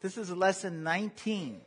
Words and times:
This 0.00 0.16
is 0.16 0.30
lesson 0.30 0.84
19. 0.84 1.60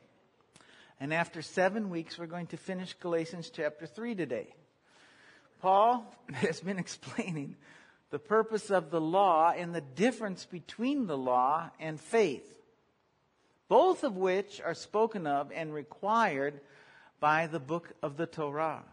And 1.01 1.13
after 1.13 1.41
seven 1.41 1.89
weeks, 1.89 2.17
we're 2.17 2.27
going 2.27 2.47
to 2.47 2.57
finish 2.57 2.93
Galatians 2.93 3.51
chapter 3.53 3.85
3 3.85 4.15
today. 4.15 4.53
Paul 5.61 6.05
has 6.33 6.61
been 6.61 6.79
explaining 6.79 7.57
the 8.09 8.19
purpose 8.19 8.71
of 8.71 8.89
the 8.89 9.01
law 9.01 9.51
and 9.51 9.75
the 9.75 9.81
difference 9.81 10.45
between 10.45 11.07
the 11.07 11.17
law 11.17 11.71
and 11.77 11.99
faith, 11.99 12.55
both 13.67 14.05
of 14.05 14.15
which 14.15 14.61
are 14.61 14.75
spoken 14.75 15.27
of 15.27 15.51
and 15.53 15.73
required 15.73 16.61
by 17.19 17.47
the 17.47 17.59
book 17.59 17.91
of 18.01 18.15
the 18.15 18.27
Torah. 18.27 18.83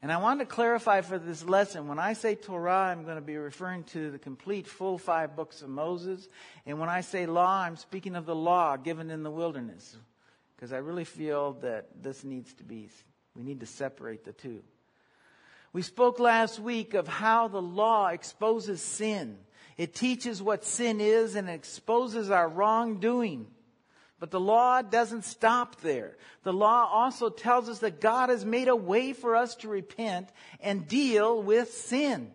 And 0.00 0.12
I 0.12 0.18
want 0.18 0.38
to 0.40 0.46
clarify 0.46 1.00
for 1.00 1.18
this 1.18 1.44
lesson 1.44 1.88
when 1.88 1.98
I 1.98 2.12
say 2.12 2.36
Torah, 2.36 2.92
I'm 2.92 3.02
going 3.04 3.16
to 3.16 3.20
be 3.20 3.36
referring 3.36 3.82
to 3.84 4.10
the 4.12 4.18
complete 4.18 4.68
full 4.68 4.96
five 4.96 5.34
books 5.34 5.60
of 5.60 5.68
Moses. 5.68 6.28
And 6.66 6.78
when 6.78 6.88
I 6.88 7.00
say 7.00 7.26
law, 7.26 7.62
I'm 7.62 7.76
speaking 7.76 8.14
of 8.14 8.24
the 8.24 8.34
law 8.34 8.76
given 8.76 9.10
in 9.10 9.24
the 9.24 9.30
wilderness. 9.30 9.96
Because 10.54 10.72
I 10.72 10.78
really 10.78 11.04
feel 11.04 11.54
that 11.62 11.86
this 12.00 12.22
needs 12.22 12.52
to 12.54 12.64
be, 12.64 12.90
we 13.34 13.42
need 13.42 13.60
to 13.60 13.66
separate 13.66 14.24
the 14.24 14.32
two. 14.32 14.62
We 15.72 15.82
spoke 15.82 16.18
last 16.18 16.58
week 16.58 16.94
of 16.94 17.08
how 17.08 17.48
the 17.48 17.62
law 17.62 18.08
exposes 18.08 18.80
sin. 18.80 19.38
It 19.76 19.94
teaches 19.94 20.42
what 20.42 20.64
sin 20.64 21.00
is 21.00 21.34
and 21.34 21.48
exposes 21.48 22.30
our 22.30 22.48
wrongdoing. 22.48 23.46
But 24.20 24.30
the 24.30 24.40
law 24.40 24.82
doesn't 24.82 25.24
stop 25.24 25.80
there. 25.80 26.16
The 26.42 26.52
law 26.52 26.88
also 26.90 27.28
tells 27.30 27.68
us 27.68 27.78
that 27.80 28.00
God 28.00 28.30
has 28.30 28.44
made 28.44 28.68
a 28.68 28.74
way 28.74 29.12
for 29.12 29.36
us 29.36 29.54
to 29.56 29.68
repent 29.68 30.28
and 30.60 30.88
deal 30.88 31.40
with 31.40 31.72
sin. 31.72 32.32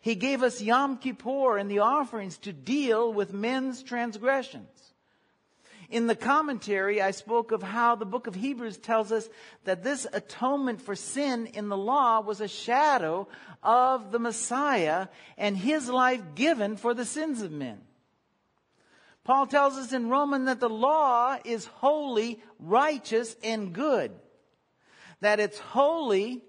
He 0.00 0.14
gave 0.14 0.42
us 0.42 0.62
Yom 0.62 0.96
Kippur 0.96 1.58
and 1.58 1.70
the 1.70 1.80
offerings 1.80 2.38
to 2.38 2.52
deal 2.52 3.12
with 3.12 3.32
men's 3.32 3.82
transgressions. 3.82 4.66
In 5.90 6.06
the 6.06 6.16
commentary, 6.16 7.02
I 7.02 7.10
spoke 7.10 7.50
of 7.50 7.62
how 7.62 7.96
the 7.96 8.06
book 8.06 8.28
of 8.28 8.36
Hebrews 8.36 8.78
tells 8.78 9.10
us 9.10 9.28
that 9.64 9.82
this 9.82 10.06
atonement 10.12 10.80
for 10.80 10.94
sin 10.94 11.46
in 11.46 11.68
the 11.68 11.76
law 11.76 12.20
was 12.20 12.40
a 12.40 12.48
shadow 12.48 13.26
of 13.62 14.12
the 14.12 14.20
Messiah 14.20 15.08
and 15.36 15.56
his 15.56 15.88
life 15.88 16.22
given 16.36 16.76
for 16.76 16.94
the 16.94 17.04
sins 17.04 17.42
of 17.42 17.50
men. 17.50 17.80
Paul 19.24 19.46
tells 19.46 19.76
us 19.76 19.92
in 19.92 20.08
Romans 20.08 20.46
that 20.46 20.60
the 20.60 20.68
law 20.68 21.36
is 21.44 21.66
holy, 21.66 22.42
righteous, 22.58 23.36
and 23.42 23.72
good. 23.72 24.12
That 25.20 25.40
it's 25.40 25.58
holy. 25.58 26.42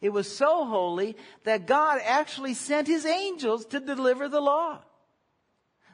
It 0.00 0.10
was 0.10 0.34
so 0.34 0.64
holy 0.66 1.16
that 1.44 1.66
God 1.66 2.00
actually 2.04 2.54
sent 2.54 2.86
his 2.86 3.04
angels 3.04 3.66
to 3.66 3.80
deliver 3.80 4.28
the 4.28 4.40
law. 4.40 4.80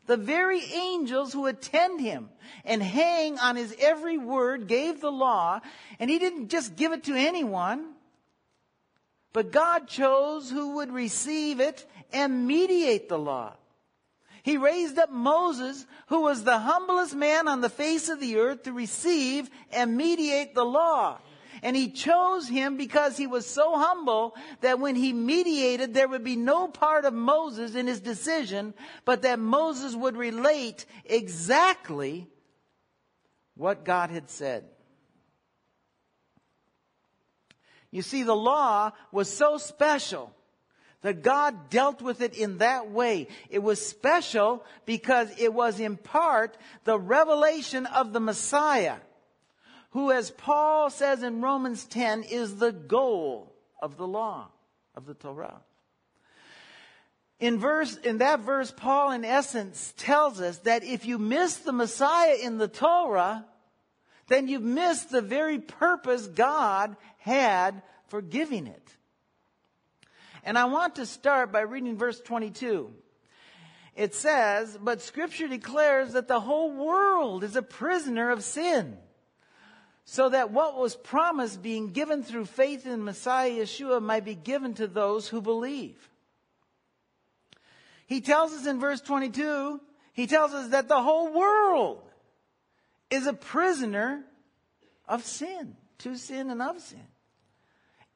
The 0.07 0.17
very 0.17 0.63
angels 0.73 1.33
who 1.33 1.47
attend 1.47 2.01
him 2.01 2.29
and 2.65 2.83
hang 2.83 3.39
on 3.39 3.57
his 3.57 3.75
every 3.79 4.19
word 4.19 4.67
gave 4.67 5.01
the 5.01 5.13
law, 5.13 5.61
and 5.99 6.11
he 6.11 6.19
didn't 6.19 6.49
just 6.49 6.75
give 6.75 6.93
it 6.93 7.05
to 7.05 7.15
anyone, 7.15 7.95
but 9.33 9.53
God 9.53 9.87
chose 9.87 10.51
who 10.51 10.75
would 10.77 10.91
receive 10.91 11.61
it 11.61 11.87
and 12.13 12.47
mediate 12.47 13.09
the 13.09 13.19
law. 13.19 13.55
He 14.43 14.57
raised 14.57 14.99
up 14.99 15.11
Moses, 15.11 15.87
who 16.09 16.23
was 16.23 16.43
the 16.43 16.59
humblest 16.59 17.15
man 17.15 17.47
on 17.47 17.61
the 17.61 17.69
face 17.69 18.09
of 18.09 18.21
the 18.21 18.39
earth, 18.39 18.65
to 18.65 18.73
receive 18.73 19.49
and 19.71 19.97
mediate 19.97 20.55
the 20.55 20.65
law. 20.65 21.19
And 21.63 21.77
he 21.77 21.91
chose 21.91 22.49
him 22.49 22.77
because 22.77 23.17
he 23.17 23.29
was 23.29 23.47
so 23.47 23.79
humble 23.79 24.35
that 24.61 24.81
when 24.81 24.97
he 24.97 25.13
mediated, 25.13 25.95
there 25.95 26.09
would 26.09 26.25
be 26.25 26.35
no 26.35 26.67
part 26.67 27.05
of 27.05 27.15
Moses 27.15 27.77
in 27.77 27.87
his 27.87 28.01
decision, 28.01 28.75
but 29.05 29.23
that 29.23 29.39
Moses 29.39 29.95
would 29.95 30.17
relate 30.17 30.87
exactly 31.05 32.27
what 33.55 33.85
God 33.85 34.11
had 34.11 34.29
said. 34.29 34.65
You 37.93 38.03
see, 38.03 38.25
the 38.25 38.35
law 38.35 38.91
was 39.13 39.31
so 39.31 39.57
special 39.59 40.35
that 41.03 41.23
God 41.23 41.69
dealt 41.69 42.01
with 42.01 42.21
it 42.21 42.35
in 42.35 42.59
that 42.59 42.91
way. 42.91 43.29
It 43.51 43.59
was 43.59 43.85
special 43.85 44.65
because 44.87 45.29
it 45.39 45.53
was 45.53 45.81
in 45.81 45.97
part 45.97 46.57
the 46.85 46.99
revelation 46.99 47.87
of 47.87 48.13
the 48.13 48.21
Messiah, 48.21 48.97
who, 49.91 50.11
as 50.11 50.31
Paul 50.31 50.91
says 50.91 51.23
in 51.23 51.43
Romans 51.43 51.85
10, 51.85 52.23
is 52.23 52.57
the 52.57 52.73
goal 52.73 53.53
of 53.81 53.97
the 53.97 54.07
law, 54.07 54.49
of 54.95 55.07
the 55.07 55.15
Torah. 55.15 55.61
In 57.41 57.59
verse, 57.59 57.97
in 57.97 58.19
that 58.19 58.41
verse, 58.41 58.73
Paul 58.75 59.11
in 59.11 59.25
essence 59.25 59.93
tells 59.97 60.41
us 60.41 60.59
that 60.59 60.85
if 60.85 61.05
you 61.05 61.19
miss 61.19 61.57
the 61.57 61.73
Messiah 61.73 62.37
in 62.41 62.59
the 62.59 62.69
Torah, 62.69 63.45
then 64.29 64.47
you've 64.47 64.63
missed 64.63 65.11
the 65.11 65.21
very 65.21 65.59
purpose 65.59 66.29
God 66.29 66.97
had 67.19 67.83
for 68.07 68.23
giving 68.23 68.69
it. 68.69 68.97
And 70.43 70.59
I 70.59 70.65
want 70.65 70.97
to 70.97 71.07
start 71.07 71.53
by 71.53 71.61
reading 71.61 71.97
verse 71.97 72.21
22. 72.21 72.93
It 73.95 74.15
says, 74.15 74.79
But 74.81 75.03
Scripture 75.03 75.49
declares 75.49 76.15
that 76.15 76.29
the 76.29 76.41
whole 76.41 76.73
world 76.73 77.45
is 77.45 77.57
a 77.57 77.63
prisoner 77.63 78.31
of 78.31 78.43
sin. 78.43 78.97
So 80.05 80.31
that 80.31 80.51
what 80.51 80.77
was 80.77 80.97
promised 80.97 81.63
being 81.63 81.93
given 81.93 82.25
through 82.25 82.47
faith 82.47 82.87
in 82.87 83.05
Messiah 83.05 83.53
Yeshua 83.53 84.03
might 84.03 84.25
be 84.25 84.35
given 84.35 84.75
to 84.75 84.89
those 84.89 85.29
who 85.29 85.41
believe. 85.41 86.11
He 88.07 88.21
tells 88.21 88.53
us 88.53 88.67
in 88.67 88.81
verse 88.81 89.01
22, 89.01 89.81
he 90.13 90.27
tells 90.27 90.53
us 90.53 90.69
that 90.69 90.89
the 90.89 91.01
whole 91.01 91.33
world 91.33 92.03
is 93.11 93.27
a 93.27 93.33
prisoner 93.33 94.25
of 95.07 95.25
sin, 95.25 95.77
to 95.99 96.17
sin 96.17 96.51
and 96.51 96.61
of 96.61 96.81
sin. 96.81 97.07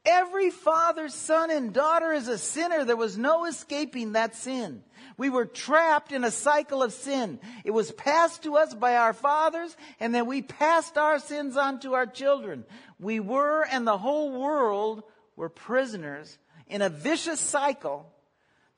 Every 0.07 0.51
father, 0.51 1.09
son, 1.09 1.51
and 1.51 1.73
daughter 1.73 2.13
is 2.13 2.29
a 2.29 2.39
sinner. 2.39 2.85
There 2.85 2.97
was 2.97 3.19
no 3.19 3.45
escaping 3.45 4.13
that 4.13 4.37
sin. 4.37 4.85
We 5.19 5.31
were 5.31 5.47
trapped 5.47 6.13
in 6.13 6.23
a 6.23 6.31
cycle 6.31 6.83
of 6.83 6.93
sin. 6.93 7.41
It 7.65 7.73
was 7.73 7.91
passed 7.91 8.45
to 8.45 8.57
us 8.57 8.73
by 8.73 8.97
our 8.97 9.13
fathers, 9.13 9.77
and 9.99 10.15
then 10.15 10.27
we 10.27 10.43
passed 10.43 10.97
our 10.97 11.19
sins 11.19 11.57
on 11.57 11.81
to 11.81 11.95
our 11.95 12.07
children. 12.07 12.65
We 13.01 13.19
were, 13.19 13.67
and 13.71 13.85
the 13.85 13.99
whole 13.99 14.41
world 14.41 15.03
were 15.35 15.49
prisoners 15.49 16.39
in 16.69 16.83
a 16.83 16.89
vicious 16.89 17.41
cycle 17.41 18.07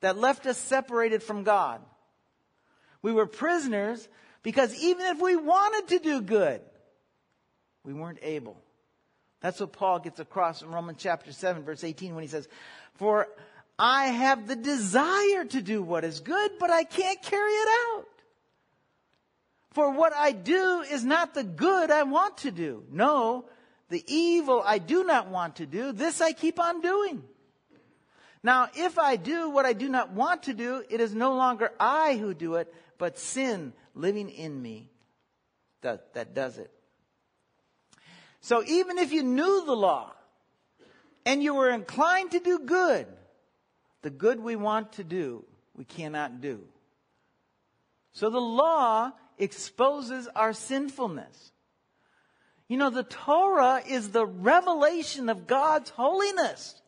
that 0.01 0.17
left 0.17 0.47
us 0.47 0.57
separated 0.57 1.21
from 1.21 1.43
God. 1.43 1.81
We 3.01 3.13
were 3.13 3.27
prisoners 3.27 4.07
because 4.41 4.73
even 4.81 5.05
if 5.07 5.21
we 5.21 5.35
wanted 5.35 5.89
to 5.89 5.99
do 5.99 6.21
good, 6.21 6.61
we 7.83 7.93
weren't 7.93 8.19
able. 8.21 8.61
That's 9.41 9.59
what 9.59 9.71
Paul 9.71 9.99
gets 9.99 10.19
across 10.19 10.61
in 10.61 10.69
Romans 10.69 10.97
chapter 10.99 11.31
7, 11.31 11.63
verse 11.63 11.83
18, 11.83 12.13
when 12.13 12.23
he 12.23 12.27
says, 12.27 12.47
For 12.95 13.27
I 13.77 14.07
have 14.07 14.47
the 14.47 14.55
desire 14.55 15.45
to 15.45 15.61
do 15.61 15.81
what 15.81 16.03
is 16.03 16.19
good, 16.19 16.51
but 16.59 16.69
I 16.69 16.83
can't 16.83 17.21
carry 17.21 17.51
it 17.51 17.69
out. 17.87 18.05
For 19.71 19.91
what 19.91 20.13
I 20.13 20.31
do 20.31 20.83
is 20.91 21.05
not 21.05 21.33
the 21.33 21.43
good 21.43 21.91
I 21.91 22.03
want 22.03 22.39
to 22.39 22.51
do. 22.51 22.83
No, 22.91 23.45
the 23.89 24.03
evil 24.07 24.61
I 24.65 24.79
do 24.79 25.03
not 25.03 25.29
want 25.29 25.57
to 25.57 25.65
do, 25.65 25.93
this 25.93 26.19
I 26.19 26.33
keep 26.33 26.59
on 26.59 26.81
doing. 26.81 27.23
Now, 28.41 28.69
if 28.75 28.97
I 28.97 29.15
do 29.15 29.49
what 29.49 29.65
I 29.65 29.73
do 29.73 29.89
not 29.89 30.11
want 30.11 30.43
to 30.43 30.53
do, 30.53 30.83
it 30.89 31.01
is 31.01 31.13
no 31.13 31.35
longer 31.35 31.71
I 31.79 32.15
who 32.15 32.33
do 32.33 32.55
it, 32.55 32.73
but 32.97 33.19
sin 33.19 33.73
living 33.95 34.29
in 34.29 34.61
me 34.61 34.89
that, 35.81 36.13
that 36.13 36.33
does 36.33 36.57
it. 36.57 36.71
So 38.41 38.63
even 38.65 38.97
if 38.97 39.11
you 39.11 39.23
knew 39.23 39.65
the 39.65 39.75
law 39.75 40.11
and 41.25 41.43
you 41.43 41.53
were 41.53 41.69
inclined 41.69 42.31
to 42.31 42.39
do 42.39 42.59
good, 42.59 43.07
the 44.01 44.09
good 44.09 44.39
we 44.39 44.55
want 44.55 44.93
to 44.93 45.03
do, 45.03 45.45
we 45.75 45.83
cannot 45.85 46.41
do. 46.41 46.61
So 48.13 48.29
the 48.29 48.39
law 48.39 49.11
exposes 49.37 50.27
our 50.35 50.53
sinfulness. 50.53 51.51
You 52.67 52.77
know, 52.77 52.89
the 52.89 53.03
Torah 53.03 53.81
is 53.87 54.09
the 54.09 54.25
revelation 54.25 55.29
of 55.29 55.47
God's 55.47 55.89
holiness. 55.89 56.81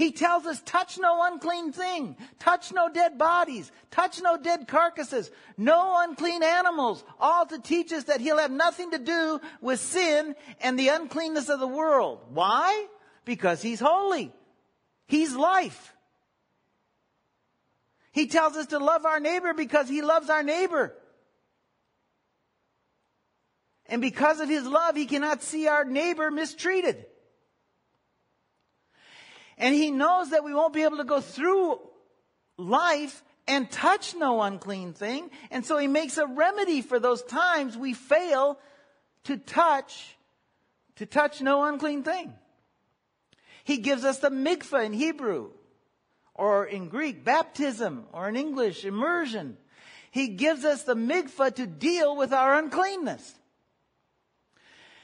He 0.00 0.12
tells 0.12 0.46
us, 0.46 0.62
touch 0.64 0.96
no 0.96 1.22
unclean 1.30 1.72
thing, 1.72 2.16
touch 2.38 2.72
no 2.72 2.88
dead 2.88 3.18
bodies, 3.18 3.70
touch 3.90 4.18
no 4.22 4.38
dead 4.38 4.66
carcasses, 4.66 5.30
no 5.58 5.94
unclean 6.02 6.42
animals, 6.42 7.04
all 7.20 7.44
to 7.44 7.58
teach 7.58 7.92
us 7.92 8.04
that 8.04 8.22
he'll 8.22 8.38
have 8.38 8.50
nothing 8.50 8.92
to 8.92 8.98
do 8.98 9.42
with 9.60 9.78
sin 9.78 10.36
and 10.62 10.78
the 10.78 10.88
uncleanness 10.88 11.50
of 11.50 11.60
the 11.60 11.66
world. 11.66 12.20
Why? 12.30 12.86
Because 13.26 13.60
he's 13.60 13.78
holy. 13.78 14.32
He's 15.06 15.36
life. 15.36 15.94
He 18.12 18.26
tells 18.26 18.56
us 18.56 18.68
to 18.68 18.78
love 18.78 19.04
our 19.04 19.20
neighbor 19.20 19.52
because 19.52 19.86
he 19.86 20.00
loves 20.00 20.30
our 20.30 20.42
neighbor. 20.42 20.94
And 23.84 24.00
because 24.00 24.40
of 24.40 24.48
his 24.48 24.64
love, 24.64 24.96
he 24.96 25.04
cannot 25.04 25.42
see 25.42 25.68
our 25.68 25.84
neighbor 25.84 26.30
mistreated. 26.30 27.04
And 29.60 29.74
he 29.74 29.90
knows 29.90 30.30
that 30.30 30.42
we 30.42 30.54
won't 30.54 30.72
be 30.72 30.82
able 30.82 30.96
to 30.96 31.04
go 31.04 31.20
through 31.20 31.78
life 32.56 33.22
and 33.46 33.70
touch 33.70 34.14
no 34.14 34.40
unclean 34.40 34.94
thing. 34.94 35.30
And 35.50 35.64
so 35.66 35.76
he 35.76 35.86
makes 35.86 36.16
a 36.16 36.26
remedy 36.26 36.80
for 36.80 36.98
those 36.98 37.22
times 37.22 37.76
we 37.76 37.92
fail 37.92 38.58
to 39.24 39.36
touch, 39.36 40.16
to 40.96 41.04
touch 41.04 41.42
no 41.42 41.62
unclean 41.64 42.02
thing. 42.02 42.32
He 43.64 43.76
gives 43.76 44.04
us 44.04 44.18
the 44.18 44.30
mikvah 44.30 44.86
in 44.86 44.94
Hebrew, 44.94 45.50
or 46.34 46.64
in 46.64 46.88
Greek, 46.88 47.22
baptism, 47.22 48.06
or 48.12 48.30
in 48.30 48.36
English, 48.36 48.86
immersion. 48.86 49.58
He 50.10 50.28
gives 50.28 50.64
us 50.64 50.84
the 50.84 50.96
mikvah 50.96 51.54
to 51.56 51.66
deal 51.66 52.16
with 52.16 52.32
our 52.32 52.54
uncleanness. 52.54 53.34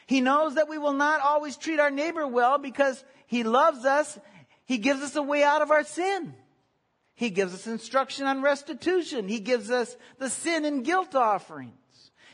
He 0.06 0.22
knows 0.22 0.54
that 0.54 0.68
we 0.68 0.78
will 0.78 0.94
not 0.94 1.20
always 1.20 1.58
treat 1.58 1.78
our 1.78 1.90
neighbor 1.90 2.26
well 2.26 2.56
because 2.56 3.04
he 3.26 3.42
loves 3.42 3.84
us. 3.84 4.18
He 4.66 4.78
gives 4.78 5.00
us 5.00 5.16
a 5.16 5.22
way 5.22 5.42
out 5.42 5.62
of 5.62 5.70
our 5.70 5.84
sin. 5.84 6.34
He 7.14 7.30
gives 7.30 7.54
us 7.54 7.66
instruction 7.66 8.26
on 8.26 8.42
restitution. 8.42 9.26
He 9.26 9.40
gives 9.40 9.70
us 9.70 9.96
the 10.18 10.28
sin 10.28 10.64
and 10.66 10.84
guilt 10.84 11.14
offerings. 11.14 11.72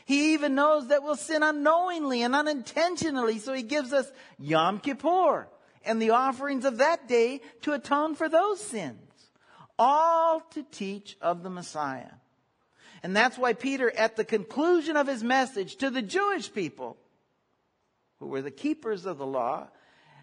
He 0.05 0.33
even 0.33 0.55
knows 0.55 0.89
that 0.89 1.03
we'll 1.03 1.15
sin 1.15 1.43
unknowingly 1.43 2.23
and 2.23 2.35
unintentionally, 2.35 3.39
so 3.39 3.53
he 3.53 3.63
gives 3.63 3.93
us 3.93 4.11
Yom 4.37 4.79
Kippur 4.79 5.47
and 5.85 6.01
the 6.01 6.09
offerings 6.09 6.65
of 6.65 6.79
that 6.79 7.07
day 7.07 7.39
to 7.61 7.71
atone 7.71 8.15
for 8.15 8.27
those 8.27 8.59
sins. 8.59 8.99
All 9.79 10.41
to 10.51 10.63
teach 10.63 11.17
of 11.21 11.43
the 11.43 11.49
Messiah. 11.49 12.11
And 13.01 13.15
that's 13.15 13.37
why 13.37 13.53
Peter, 13.53 13.91
at 13.95 14.15
the 14.15 14.25
conclusion 14.25 14.97
of 14.97 15.07
his 15.07 15.23
message 15.23 15.77
to 15.77 15.89
the 15.89 16.01
Jewish 16.01 16.53
people, 16.53 16.97
who 18.19 18.27
were 18.27 18.41
the 18.41 18.51
keepers 18.51 19.05
of 19.05 19.17
the 19.17 19.25
law, 19.25 19.67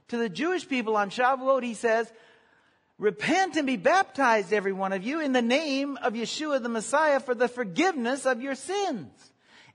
to 0.09 0.17
the 0.17 0.29
Jewish 0.29 0.69
people 0.69 0.97
on 0.97 1.11
Shavuot, 1.11 1.63
he 1.63 1.75
says, 1.75 2.13
Repent 2.99 3.57
and 3.57 3.67
be 3.67 3.79
baptized, 3.79 4.53
every 4.53 4.75
one 4.75 4.93
of 4.93 5.03
you, 5.03 5.21
in 5.21 5.33
the 5.33 5.41
name 5.41 5.97
of 6.03 6.13
Yeshua 6.13 6.63
the 6.63 6.69
Messiah 6.69 7.19
for 7.19 7.35
the 7.35 7.49
forgiveness 7.49 8.27
of 8.27 8.43
your 8.43 8.55
sins. 8.55 9.11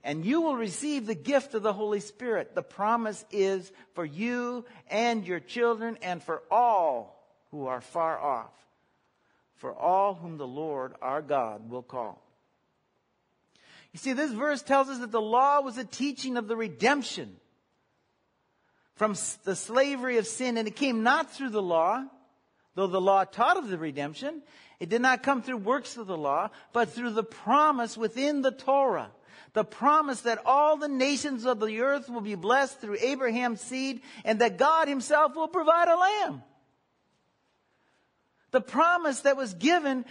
And 0.04 0.24
you 0.24 0.40
will 0.40 0.56
receive 0.56 1.06
the 1.06 1.16
gift 1.16 1.54
of 1.54 1.64
the 1.64 1.72
Holy 1.72 1.98
Spirit. 1.98 2.54
The 2.54 2.62
promise 2.62 3.24
is 3.32 3.72
for 3.94 4.04
you 4.04 4.64
and 4.88 5.26
your 5.26 5.40
children 5.40 5.98
and 6.02 6.22
for 6.22 6.42
all 6.52 7.26
who 7.50 7.66
are 7.66 7.80
far 7.80 8.16
off, 8.16 8.52
for 9.56 9.74
all 9.74 10.14
whom 10.14 10.38
the 10.38 10.46
Lord 10.46 10.94
our 11.02 11.20
God 11.20 11.68
will 11.68 11.82
call. 11.82 12.22
You 13.92 13.98
see, 13.98 14.12
this 14.12 14.30
verse 14.30 14.62
tells 14.62 14.88
us 14.88 15.00
that 15.00 15.10
the 15.10 15.20
law 15.20 15.62
was 15.62 15.78
a 15.78 15.84
teaching 15.84 16.36
of 16.36 16.46
the 16.46 16.56
redemption 16.56 17.38
from 18.96 19.14
the 19.44 19.56
slavery 19.56 20.18
of 20.18 20.26
sin, 20.26 20.58
and 20.58 20.66
it 20.68 20.76
came 20.76 21.02
not 21.02 21.32
through 21.32 21.50
the 21.50 21.62
law, 21.62 22.04
Though 22.76 22.86
the 22.86 23.00
law 23.00 23.24
taught 23.24 23.56
of 23.56 23.68
the 23.68 23.78
redemption, 23.78 24.42
it 24.78 24.90
did 24.90 25.00
not 25.00 25.22
come 25.22 25.42
through 25.42 25.56
works 25.56 25.96
of 25.96 26.06
the 26.06 26.16
law, 26.16 26.50
but 26.74 26.90
through 26.90 27.10
the 27.10 27.24
promise 27.24 27.96
within 27.96 28.42
the 28.42 28.52
Torah. 28.52 29.10
The 29.54 29.64
promise 29.64 30.20
that 30.20 30.42
all 30.44 30.76
the 30.76 30.86
nations 30.86 31.46
of 31.46 31.58
the 31.58 31.80
earth 31.80 32.10
will 32.10 32.20
be 32.20 32.34
blessed 32.34 32.78
through 32.78 32.98
Abraham's 33.00 33.62
seed 33.62 34.02
and 34.26 34.40
that 34.40 34.58
God 34.58 34.88
himself 34.88 35.34
will 35.34 35.48
provide 35.48 35.88
a 35.88 35.96
lamb. 35.96 36.42
The 38.50 38.60
promise 38.60 39.20
that 39.20 39.38
was 39.38 39.54
given 39.54 40.04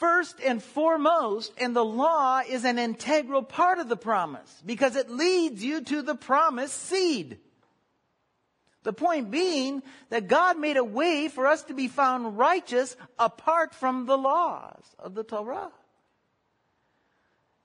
first 0.00 0.40
and 0.44 0.60
foremost, 0.60 1.52
and 1.56 1.74
the 1.74 1.84
law 1.84 2.40
is 2.40 2.64
an 2.64 2.80
integral 2.80 3.44
part 3.44 3.78
of 3.78 3.88
the 3.88 3.96
promise 3.96 4.62
because 4.66 4.96
it 4.96 5.08
leads 5.08 5.62
you 5.62 5.82
to 5.82 6.02
the 6.02 6.16
promised 6.16 6.74
seed. 6.74 7.38
The 8.84 8.92
point 8.92 9.30
being 9.30 9.82
that 10.10 10.28
God 10.28 10.58
made 10.58 10.76
a 10.76 10.84
way 10.84 11.28
for 11.28 11.46
us 11.46 11.64
to 11.64 11.74
be 11.74 11.88
found 11.88 12.38
righteous 12.38 12.96
apart 13.18 13.74
from 13.74 14.06
the 14.06 14.16
laws 14.16 14.84
of 14.98 15.14
the 15.14 15.24
Torah. 15.24 15.72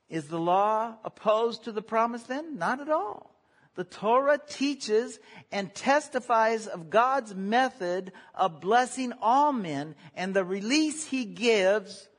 Is 0.09 0.27
the 0.27 0.39
law 0.39 0.95
opposed 1.03 1.65
to 1.65 1.71
the 1.71 1.81
promise 1.81 2.23
then? 2.23 2.57
Not 2.57 2.79
at 2.79 2.89
all. 2.89 3.35
The 3.75 3.83
Torah 3.83 4.39
teaches 4.39 5.19
and 5.51 5.73
testifies 5.75 6.67
of 6.67 6.89
God's 6.89 7.35
method 7.35 8.11
of 8.33 8.59
blessing 8.59 9.13
all 9.21 9.53
men 9.53 9.95
and 10.15 10.33
the 10.33 10.43
release 10.43 11.05
he 11.05 11.25
gives 11.25 12.09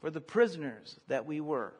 for 0.00 0.10
the 0.10 0.20
prisoners 0.20 0.98
that 1.08 1.26
we 1.26 1.40
were. 1.40 1.74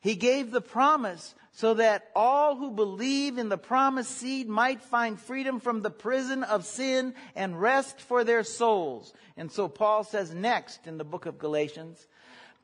He 0.00 0.16
gave 0.16 0.50
the 0.50 0.62
promise 0.62 1.34
so 1.52 1.74
that 1.74 2.08
all 2.14 2.56
who 2.56 2.70
believe 2.70 3.36
in 3.36 3.48
the 3.48 3.58
promised 3.58 4.12
seed 4.12 4.48
might 4.48 4.82
find 4.82 5.20
freedom 5.20 5.60
from 5.60 5.82
the 5.82 5.90
prison 5.90 6.42
of 6.42 6.64
sin 6.64 7.14
and 7.34 7.60
rest 7.60 8.00
for 8.00 8.24
their 8.24 8.42
souls. 8.42 9.12
And 9.36 9.52
so 9.52 9.68
Paul 9.68 10.04
says 10.04 10.32
next 10.32 10.86
in 10.86 10.96
the 10.96 11.04
book 11.04 11.26
of 11.26 11.38
Galatians, 11.38 12.06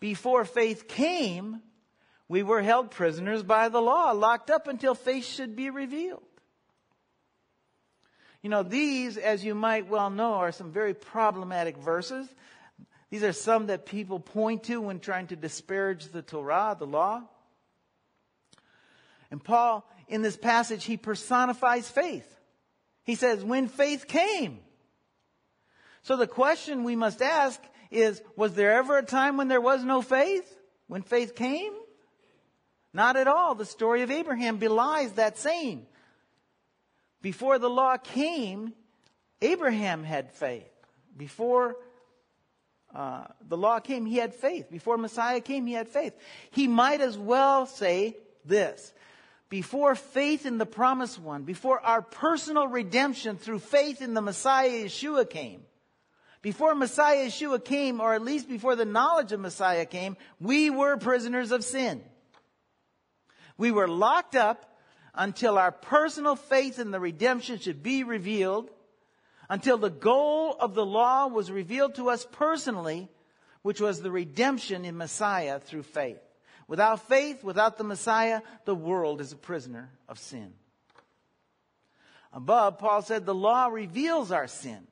before 0.00 0.44
faith 0.44 0.88
came, 0.88 1.60
we 2.28 2.42
were 2.42 2.62
held 2.62 2.90
prisoners 2.90 3.42
by 3.42 3.68
the 3.68 3.80
law, 3.80 4.12
locked 4.12 4.50
up 4.50 4.66
until 4.66 4.94
faith 4.94 5.26
should 5.26 5.56
be 5.56 5.70
revealed. 5.70 6.22
You 8.42 8.50
know, 8.50 8.62
these, 8.62 9.16
as 9.16 9.44
you 9.44 9.54
might 9.54 9.88
well 9.88 10.08
know, 10.08 10.34
are 10.34 10.52
some 10.52 10.70
very 10.70 10.94
problematic 10.94 11.76
verses. 11.76 12.28
These 13.10 13.22
are 13.22 13.32
some 13.32 13.66
that 13.66 13.86
people 13.86 14.18
point 14.18 14.64
to 14.64 14.80
when 14.80 15.00
trying 15.00 15.28
to 15.28 15.36
disparage 15.36 16.06
the 16.06 16.22
Torah, 16.22 16.76
the 16.78 16.86
law. 16.86 17.22
And 19.30 19.42
Paul, 19.42 19.88
in 20.08 20.22
this 20.22 20.36
passage, 20.36 20.84
he 20.84 20.96
personifies 20.96 21.88
faith. 21.88 22.26
He 23.04 23.14
says, 23.14 23.44
when 23.44 23.68
faith 23.68 24.08
came. 24.08 24.58
So 26.02 26.16
the 26.16 26.26
question 26.26 26.84
we 26.84 26.96
must 26.96 27.22
ask 27.22 27.60
is, 27.90 28.20
was 28.36 28.54
there 28.54 28.72
ever 28.72 28.98
a 28.98 29.04
time 29.04 29.36
when 29.36 29.48
there 29.48 29.60
was 29.60 29.84
no 29.84 30.02
faith? 30.02 30.52
When 30.88 31.02
faith 31.02 31.34
came? 31.34 31.72
Not 32.92 33.16
at 33.16 33.28
all. 33.28 33.54
The 33.54 33.64
story 33.64 34.02
of 34.02 34.10
Abraham 34.10 34.58
belies 34.58 35.12
that 35.12 35.38
saying. 35.38 35.86
Before 37.22 37.58
the 37.58 37.70
law 37.70 37.96
came, 37.96 38.72
Abraham 39.42 40.02
had 40.02 40.32
faith. 40.32 40.70
Before 41.16 41.76
uh, 42.96 43.26
the 43.46 43.58
law 43.58 43.78
came, 43.78 44.06
he 44.06 44.16
had 44.16 44.34
faith. 44.34 44.70
Before 44.70 44.96
Messiah 44.96 45.42
came, 45.42 45.66
he 45.66 45.74
had 45.74 45.86
faith. 45.86 46.14
He 46.50 46.66
might 46.66 47.02
as 47.02 47.18
well 47.18 47.66
say 47.66 48.16
this 48.46 48.94
before 49.50 49.94
faith 49.94 50.46
in 50.46 50.56
the 50.56 50.64
promised 50.64 51.20
one, 51.20 51.42
before 51.42 51.78
our 51.78 52.00
personal 52.00 52.66
redemption 52.66 53.36
through 53.36 53.58
faith 53.58 54.00
in 54.00 54.14
the 54.14 54.22
Messiah 54.22 54.86
Yeshua 54.86 55.28
came, 55.28 55.60
before 56.40 56.74
Messiah 56.74 57.26
Yeshua 57.26 57.62
came, 57.62 58.00
or 58.00 58.14
at 58.14 58.22
least 58.22 58.48
before 58.48 58.76
the 58.76 58.86
knowledge 58.86 59.32
of 59.32 59.40
Messiah 59.40 59.84
came, 59.84 60.16
we 60.40 60.70
were 60.70 60.96
prisoners 60.96 61.52
of 61.52 61.64
sin. 61.64 62.02
We 63.58 63.72
were 63.72 63.88
locked 63.88 64.36
up 64.36 64.78
until 65.14 65.58
our 65.58 65.70
personal 65.70 66.34
faith 66.34 66.78
in 66.78 66.92
the 66.92 67.00
redemption 67.00 67.58
should 67.58 67.82
be 67.82 68.04
revealed, 68.04 68.70
until 69.48 69.78
the 69.78 69.90
goal 69.90 70.56
of 70.58 70.74
the 70.74 70.86
law 70.86 71.26
was 71.26 71.50
revealed 71.50 71.94
to 71.96 72.10
us 72.10 72.26
personally, 72.30 73.08
which 73.62 73.80
was 73.80 74.00
the 74.00 74.10
redemption 74.10 74.84
in 74.84 74.96
Messiah 74.96 75.58
through 75.60 75.82
faith. 75.82 76.20
Without 76.68 77.08
faith, 77.08 77.44
without 77.44 77.78
the 77.78 77.84
Messiah, 77.84 78.42
the 78.64 78.74
world 78.74 79.20
is 79.20 79.32
a 79.32 79.36
prisoner 79.36 79.90
of 80.08 80.18
sin. 80.18 80.52
Above, 82.32 82.78
Paul 82.78 83.02
said 83.02 83.24
the 83.24 83.34
law 83.34 83.66
reveals 83.66 84.32
our 84.32 84.48
sin. 84.48 84.86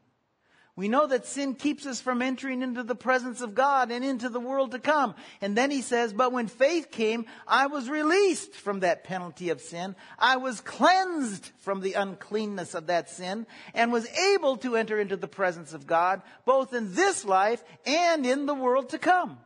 We 0.76 0.88
know 0.88 1.07
that 1.07 1.26
sin 1.26 1.54
keeps 1.54 1.87
us 1.87 2.00
from 2.00 2.21
entering 2.21 2.61
into 2.61 2.83
the 2.83 2.97
presence 2.97 3.40
of 3.40 3.54
God 3.54 3.93
and 3.93 4.04
into 4.04 4.28
the 4.28 4.40
world 4.40 4.73
to 4.73 4.81
come. 4.81 5.14
And 5.40 5.57
then 5.57 5.71
he 5.71 5.83
says, 5.83 6.12
but 6.12 6.33
when 6.33 6.49
faith 6.49 6.90
came, 6.90 7.26
I 7.47 7.69
was 7.69 7.88
released 7.88 8.54
from 8.57 8.81
that 8.81 9.04
penalty 9.04 9.50
of 9.50 9.61
sin. 9.61 9.95
I 10.19 10.37
was 10.37 10.61
cleansed 10.61 11.49
from 11.61 11.81
the 11.81 11.93
uncleanness 11.93 12.75
of 12.75 12.88
that 12.88 13.09
sin 13.09 13.47
and 13.73 13.93
was 13.93 14.09
able 14.09 14.57
to 14.59 14.75
enter 14.75 14.99
into 14.99 15.16
the 15.16 15.28
presence 15.28 15.75
of 15.75 15.87
God, 15.87 16.23
both 16.45 16.75
in 16.75 16.93
this 16.95 17.25
life 17.25 17.62
and 17.87 18.26
in 18.26 18.47
the 18.47 18.54
world 18.54 18.88
to 18.88 18.99
come. 18.99 19.38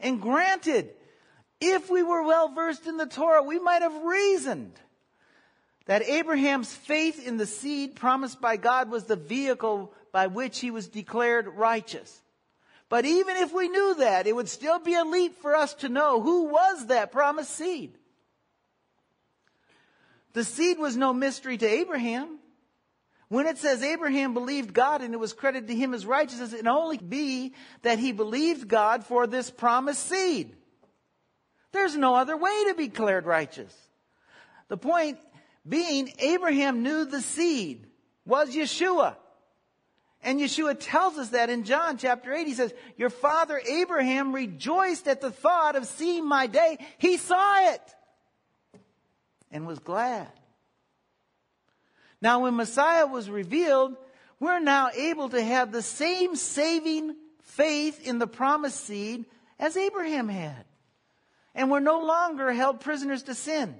And 0.00 0.22
granted, 0.22 0.94
if 1.60 1.90
we 1.90 2.02
were 2.02 2.22
well 2.22 2.48
versed 2.48 2.86
in 2.86 2.96
the 2.96 3.06
Torah, 3.06 3.42
we 3.42 3.58
might 3.58 3.82
have 3.82 4.02
reasoned 4.02 4.72
that 5.88 6.02
Abraham's 6.02 6.72
faith 6.72 7.26
in 7.26 7.38
the 7.38 7.46
seed 7.46 7.96
promised 7.96 8.42
by 8.42 8.58
God 8.58 8.90
was 8.90 9.04
the 9.04 9.16
vehicle 9.16 9.94
by 10.12 10.26
which 10.26 10.60
he 10.60 10.70
was 10.70 10.86
declared 10.86 11.48
righteous. 11.48 12.22
But 12.90 13.06
even 13.06 13.38
if 13.38 13.54
we 13.54 13.68
knew 13.68 13.94
that, 13.98 14.26
it 14.26 14.36
would 14.36 14.50
still 14.50 14.78
be 14.78 14.94
a 14.94 15.04
leap 15.04 15.40
for 15.40 15.56
us 15.56 15.72
to 15.76 15.88
know 15.88 16.20
who 16.20 16.44
was 16.44 16.88
that 16.88 17.10
promised 17.10 17.54
seed. 17.54 17.96
The 20.34 20.44
seed 20.44 20.78
was 20.78 20.94
no 20.94 21.14
mystery 21.14 21.56
to 21.56 21.66
Abraham. 21.66 22.38
When 23.28 23.46
it 23.46 23.56
says 23.56 23.82
Abraham 23.82 24.34
believed 24.34 24.74
God 24.74 25.00
and 25.00 25.14
it 25.14 25.20
was 25.20 25.32
credited 25.32 25.68
to 25.68 25.74
him 25.74 25.94
as 25.94 26.04
righteousness, 26.04 26.52
it 26.52 26.66
only 26.66 26.98
be 26.98 27.54
that 27.80 27.98
he 27.98 28.12
believed 28.12 28.68
God 28.68 29.04
for 29.04 29.26
this 29.26 29.50
promised 29.50 30.06
seed. 30.06 30.54
There's 31.72 31.96
no 31.96 32.14
other 32.14 32.36
way 32.36 32.64
to 32.68 32.74
be 32.74 32.88
declared 32.88 33.24
righteous. 33.24 33.74
The 34.68 34.76
point 34.76 35.18
being, 35.68 36.12
Abraham 36.18 36.82
knew 36.82 37.04
the 37.04 37.20
seed 37.20 37.86
was 38.24 38.54
Yeshua. 38.54 39.16
And 40.22 40.40
Yeshua 40.40 40.76
tells 40.78 41.16
us 41.16 41.30
that 41.30 41.50
in 41.50 41.64
John 41.64 41.96
chapter 41.96 42.32
8. 42.32 42.46
He 42.46 42.54
says, 42.54 42.74
Your 42.96 43.10
father 43.10 43.60
Abraham 43.68 44.34
rejoiced 44.34 45.06
at 45.06 45.20
the 45.20 45.30
thought 45.30 45.76
of 45.76 45.86
seeing 45.86 46.26
my 46.26 46.46
day. 46.46 46.78
He 46.98 47.16
saw 47.16 47.72
it 47.72 47.82
and 49.50 49.66
was 49.66 49.78
glad. 49.78 50.28
Now, 52.20 52.40
when 52.40 52.56
Messiah 52.56 53.06
was 53.06 53.30
revealed, 53.30 53.96
we're 54.40 54.58
now 54.58 54.90
able 54.92 55.28
to 55.28 55.42
have 55.42 55.70
the 55.70 55.82
same 55.82 56.34
saving 56.34 57.14
faith 57.42 58.04
in 58.06 58.18
the 58.18 58.26
promised 58.26 58.84
seed 58.84 59.24
as 59.58 59.76
Abraham 59.76 60.28
had. 60.28 60.64
And 61.54 61.70
we're 61.70 61.80
no 61.80 62.00
longer 62.00 62.52
held 62.52 62.80
prisoners 62.80 63.24
to 63.24 63.34
sin. 63.34 63.76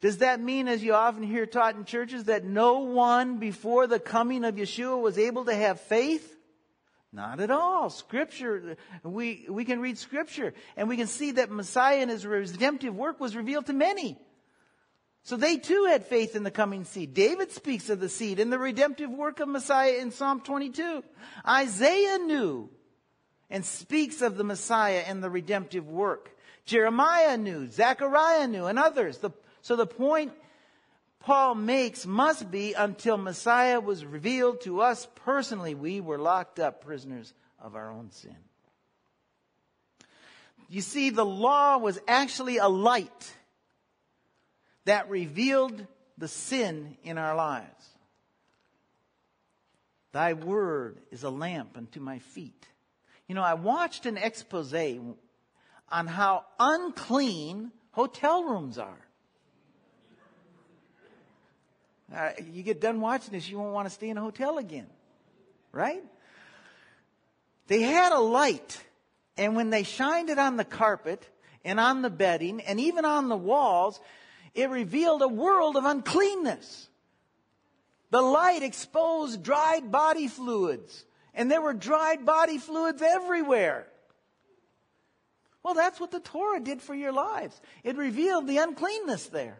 Does 0.00 0.18
that 0.18 0.40
mean, 0.40 0.68
as 0.68 0.82
you 0.82 0.94
often 0.94 1.22
hear 1.22 1.46
taught 1.46 1.74
in 1.74 1.84
churches, 1.84 2.24
that 2.24 2.44
no 2.44 2.80
one 2.80 3.38
before 3.38 3.86
the 3.86 3.98
coming 3.98 4.44
of 4.44 4.56
Yeshua 4.56 5.00
was 5.00 5.18
able 5.18 5.46
to 5.46 5.54
have 5.54 5.80
faith? 5.80 6.34
Not 7.12 7.40
at 7.40 7.50
all. 7.50 7.88
Scripture, 7.88 8.76
we, 9.02 9.46
we 9.48 9.64
can 9.64 9.80
read 9.80 9.96
Scripture 9.96 10.52
and 10.76 10.88
we 10.88 10.98
can 10.98 11.06
see 11.06 11.32
that 11.32 11.50
Messiah 11.50 11.98
and 11.98 12.10
his 12.10 12.26
redemptive 12.26 12.94
work 12.94 13.20
was 13.20 13.34
revealed 13.34 13.66
to 13.66 13.72
many. 13.72 14.18
So 15.22 15.36
they 15.36 15.56
too 15.56 15.86
had 15.88 16.06
faith 16.06 16.36
in 16.36 16.42
the 16.42 16.50
coming 16.50 16.84
seed. 16.84 17.14
David 17.14 17.50
speaks 17.50 17.88
of 17.88 18.00
the 18.00 18.08
seed 18.08 18.38
and 18.38 18.52
the 18.52 18.58
redemptive 18.58 19.10
work 19.10 19.40
of 19.40 19.48
Messiah 19.48 19.94
in 19.94 20.10
Psalm 20.10 20.40
22. 20.40 21.02
Isaiah 21.48 22.18
knew 22.18 22.68
and 23.48 23.64
speaks 23.64 24.20
of 24.22 24.36
the 24.36 24.44
Messiah 24.44 25.02
and 25.06 25.24
the 25.24 25.30
redemptive 25.30 25.88
work. 25.88 26.36
Jeremiah 26.64 27.36
knew, 27.38 27.66
Zechariah 27.66 28.46
knew, 28.46 28.66
and 28.66 28.78
others. 28.78 29.18
The, 29.18 29.30
so 29.66 29.74
the 29.74 29.84
point 29.84 30.32
Paul 31.18 31.56
makes 31.56 32.06
must 32.06 32.52
be 32.52 32.74
until 32.74 33.16
Messiah 33.16 33.80
was 33.80 34.04
revealed 34.04 34.60
to 34.60 34.80
us 34.80 35.08
personally, 35.24 35.74
we 35.74 36.00
were 36.00 36.18
locked 36.18 36.60
up 36.60 36.84
prisoners 36.84 37.34
of 37.60 37.74
our 37.74 37.90
own 37.90 38.12
sin. 38.12 38.36
You 40.68 40.82
see, 40.82 41.10
the 41.10 41.26
law 41.26 41.78
was 41.78 41.98
actually 42.06 42.58
a 42.58 42.68
light 42.68 43.34
that 44.84 45.10
revealed 45.10 45.84
the 46.16 46.28
sin 46.28 46.96
in 47.02 47.18
our 47.18 47.34
lives. 47.34 47.88
Thy 50.12 50.34
word 50.34 51.00
is 51.10 51.24
a 51.24 51.30
lamp 51.30 51.76
unto 51.76 51.98
my 51.98 52.20
feet. 52.20 52.68
You 53.26 53.34
know, 53.34 53.42
I 53.42 53.54
watched 53.54 54.06
an 54.06 54.16
expose 54.16 54.72
on 55.88 56.06
how 56.06 56.44
unclean 56.60 57.72
hotel 57.90 58.44
rooms 58.44 58.78
are. 58.78 59.05
Uh, 62.14 62.30
you 62.52 62.62
get 62.62 62.80
done 62.80 63.00
watching 63.00 63.32
this, 63.32 63.48
you 63.48 63.58
won't 63.58 63.72
want 63.72 63.88
to 63.88 63.94
stay 63.94 64.08
in 64.08 64.16
a 64.16 64.20
hotel 64.20 64.58
again. 64.58 64.86
Right? 65.72 66.02
They 67.66 67.82
had 67.82 68.12
a 68.12 68.20
light, 68.20 68.82
and 69.36 69.56
when 69.56 69.70
they 69.70 69.82
shined 69.82 70.30
it 70.30 70.38
on 70.38 70.56
the 70.56 70.64
carpet 70.64 71.28
and 71.64 71.80
on 71.80 72.02
the 72.02 72.10
bedding 72.10 72.60
and 72.60 72.78
even 72.78 73.04
on 73.04 73.28
the 73.28 73.36
walls, 73.36 74.00
it 74.54 74.70
revealed 74.70 75.22
a 75.22 75.28
world 75.28 75.76
of 75.76 75.84
uncleanness. 75.84 76.88
The 78.10 78.22
light 78.22 78.62
exposed 78.62 79.42
dried 79.42 79.90
body 79.90 80.28
fluids, 80.28 81.04
and 81.34 81.50
there 81.50 81.60
were 81.60 81.74
dried 81.74 82.24
body 82.24 82.58
fluids 82.58 83.02
everywhere. 83.02 83.86
Well, 85.62 85.74
that's 85.74 85.98
what 85.98 86.12
the 86.12 86.20
Torah 86.20 86.60
did 86.60 86.80
for 86.80 86.94
your 86.94 87.12
lives. 87.12 87.60
It 87.82 87.96
revealed 87.96 88.46
the 88.46 88.58
uncleanness 88.58 89.26
there. 89.26 89.58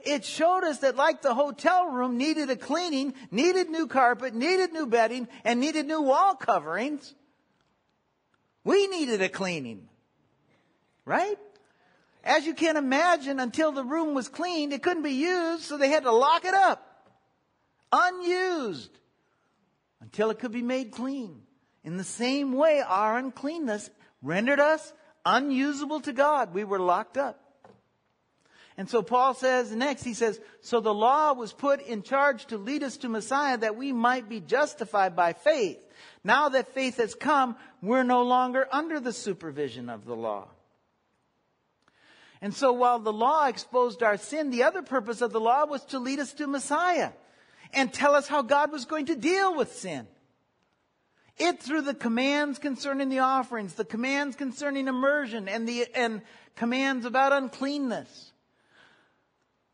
It 0.00 0.24
showed 0.24 0.64
us 0.64 0.78
that 0.78 0.96
like 0.96 1.22
the 1.22 1.34
hotel 1.34 1.88
room 1.88 2.16
needed 2.16 2.50
a 2.50 2.56
cleaning, 2.56 3.14
needed 3.30 3.70
new 3.70 3.86
carpet, 3.86 4.34
needed 4.34 4.72
new 4.72 4.86
bedding, 4.86 5.28
and 5.44 5.60
needed 5.60 5.86
new 5.86 6.02
wall 6.02 6.34
coverings, 6.34 7.14
we 8.62 8.88
needed 8.88 9.22
a 9.22 9.28
cleaning. 9.28 9.88
Right? 11.04 11.38
As 12.24 12.44
you 12.44 12.54
can 12.54 12.76
imagine, 12.76 13.38
until 13.38 13.70
the 13.70 13.84
room 13.84 14.12
was 14.12 14.28
cleaned, 14.28 14.72
it 14.72 14.82
couldn't 14.82 15.04
be 15.04 15.12
used, 15.12 15.62
so 15.62 15.78
they 15.78 15.90
had 15.90 16.02
to 16.02 16.10
lock 16.10 16.44
it 16.44 16.54
up. 16.54 17.12
Unused. 17.92 18.90
Until 20.00 20.30
it 20.30 20.40
could 20.40 20.50
be 20.50 20.62
made 20.62 20.90
clean. 20.90 21.42
In 21.84 21.96
the 21.96 22.04
same 22.04 22.52
way, 22.52 22.82
our 22.84 23.16
uncleanness 23.16 23.88
rendered 24.20 24.58
us 24.58 24.92
unusable 25.24 26.00
to 26.00 26.12
God. 26.12 26.52
We 26.52 26.64
were 26.64 26.80
locked 26.80 27.16
up. 27.16 27.40
And 28.78 28.90
so 28.90 29.02
Paul 29.02 29.34
says 29.34 29.74
next, 29.74 30.04
he 30.04 30.12
says, 30.12 30.38
So 30.60 30.80
the 30.80 30.92
law 30.92 31.32
was 31.32 31.52
put 31.52 31.80
in 31.80 32.02
charge 32.02 32.46
to 32.46 32.58
lead 32.58 32.82
us 32.82 32.98
to 32.98 33.08
Messiah 33.08 33.56
that 33.58 33.76
we 33.76 33.92
might 33.92 34.28
be 34.28 34.40
justified 34.40 35.16
by 35.16 35.32
faith. 35.32 35.78
Now 36.22 36.50
that 36.50 36.74
faith 36.74 36.98
has 36.98 37.14
come, 37.14 37.56
we're 37.80 38.02
no 38.02 38.22
longer 38.22 38.68
under 38.70 39.00
the 39.00 39.12
supervision 39.12 39.88
of 39.88 40.04
the 40.04 40.16
law. 40.16 40.48
And 42.42 42.54
so 42.54 42.72
while 42.72 42.98
the 42.98 43.12
law 43.12 43.46
exposed 43.46 44.02
our 44.02 44.18
sin, 44.18 44.50
the 44.50 44.64
other 44.64 44.82
purpose 44.82 45.22
of 45.22 45.32
the 45.32 45.40
law 45.40 45.64
was 45.64 45.84
to 45.86 45.98
lead 45.98 46.18
us 46.18 46.34
to 46.34 46.46
Messiah 46.46 47.12
and 47.72 47.92
tell 47.92 48.14
us 48.14 48.28
how 48.28 48.42
God 48.42 48.72
was 48.72 48.84
going 48.84 49.06
to 49.06 49.16
deal 49.16 49.56
with 49.56 49.72
sin. 49.72 50.06
It 51.38 51.62
through 51.62 51.82
the 51.82 51.94
commands 51.94 52.58
concerning 52.58 53.08
the 53.08 53.20
offerings, 53.20 53.74
the 53.74 53.84
commands 53.84 54.36
concerning 54.36 54.88
immersion, 54.88 55.48
and 55.48 55.68
the 55.68 55.86
and 55.94 56.22
commands 56.56 57.04
about 57.04 57.32
uncleanness. 57.32 58.32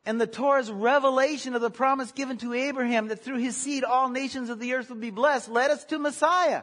And 0.04 0.20
the 0.20 0.26
Torah's 0.26 0.70
revelation 0.70 1.54
of 1.54 1.60
the 1.60 1.70
promise 1.70 2.10
given 2.10 2.36
to 2.38 2.54
Abraham 2.54 3.08
that 3.08 3.22
through 3.22 3.38
his 3.38 3.56
seed 3.56 3.84
all 3.84 4.08
nations 4.08 4.50
of 4.50 4.58
the 4.58 4.74
earth 4.74 4.90
would 4.90 5.00
be 5.00 5.10
blessed 5.10 5.48
led 5.48 5.70
us 5.70 5.84
to 5.86 5.98
Messiah. 5.98 6.62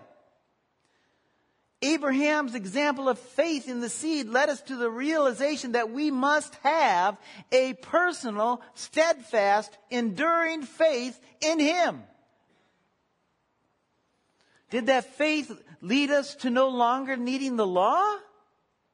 Abraham's 1.82 2.56
example 2.56 3.08
of 3.08 3.18
faith 3.18 3.70
in 3.70 3.80
the 3.80 3.88
seed 3.88 4.28
led 4.28 4.50
us 4.50 4.62
to 4.64 4.76
the 4.76 4.90
realization 4.90 5.72
that 5.72 5.92
we 5.92 6.12
must 6.12 6.54
have 6.56 7.18
a 7.54 7.74
personal, 7.76 8.62
steadfast, 8.74 9.78
enduring 9.90 10.64
faith 10.64 11.18
in 11.40 11.60
him. 11.60 12.04
Did 14.70 14.88
that 14.88 15.16
faith 15.16 15.52
lead 15.82 16.12
us 16.12 16.36
to 16.36 16.50
no 16.50 16.68
longer 16.68 17.16
needing 17.16 17.56
the 17.56 17.66
law? 17.66 18.18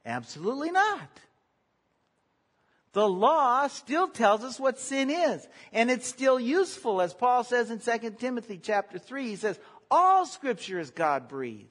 Absolutely 0.06 0.70
not. 0.70 1.10
The 2.96 3.10
law 3.10 3.68
still 3.68 4.08
tells 4.08 4.42
us 4.46 4.58
what 4.58 4.80
sin 4.80 5.10
is, 5.10 5.46
and 5.74 5.92
it's 5.92 6.08
still 6.08 6.40
useful 6.40 7.02
as 7.02 7.14
Paul 7.14 7.44
says 7.44 7.70
in 7.70 7.80
2 7.80 8.12
Timothy 8.12 8.58
chapter 8.58 8.98
3. 8.98 9.28
He 9.28 9.36
says, 9.36 9.60
all 9.92 10.26
scripture 10.26 10.80
is 10.80 10.92
God 10.92 11.28
breathed 11.28 11.68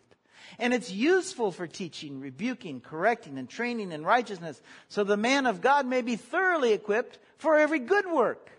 and 0.59 0.75
it's 0.75 0.93
useful 0.93 1.51
for 1.51 1.67
teaching, 1.67 2.21
rebuking, 2.21 2.83
correcting, 2.83 3.39
and 3.39 3.49
training 3.49 3.91
in 3.91 4.05
righteousness, 4.05 4.61
so 4.91 5.03
the 5.03 5.17
man 5.17 5.47
of 5.47 5.63
God 5.63 5.87
may 5.87 6.03
be 6.03 6.17
thoroughly 6.17 6.75
equipped 6.75 7.19
for 7.39 7.59
every 7.59 7.79
good 7.79 8.07
work. 8.07 8.51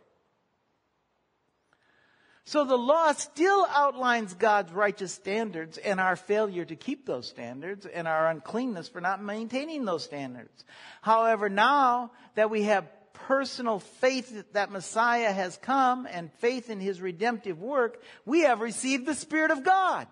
So 2.48 2.64
the 2.64 2.78
law 2.78 3.12
still 3.14 3.66
outlines 3.72 4.36
God's 4.36 4.72
righteous 4.72 5.12
standards 5.12 5.80
and 5.80 6.00
our 6.00 6.16
failure 6.16 6.64
to 6.64 6.75
keep 6.75 7.06
those 7.06 7.28
standards 7.28 7.88
and 7.88 8.08
our 8.08 8.30
uncleanness 8.30 8.88
for 8.88 9.02
not 9.02 9.22
maintaining 9.22 9.84
those 9.84 10.04
standards. 10.04 10.64
However, 11.02 11.50
now 11.50 12.12
that 12.36 12.52
we 12.52 12.64
have 12.64 12.88
personal 13.14 13.80
faith 13.80 14.44
that 14.54 14.70
Messiah 14.70 15.32
has 15.32 15.58
come 15.58 16.08
and 16.10 16.32
faith 16.34 16.70
in 16.70 16.80
his 16.80 17.02
redemptive 17.02 17.60
work, 17.60 18.00
we 18.25 18.42
have 18.42 18.62
received 18.62 19.08
the 19.08 19.16
Spirit 19.16 19.50
of 19.50 19.64
God. 19.64 20.06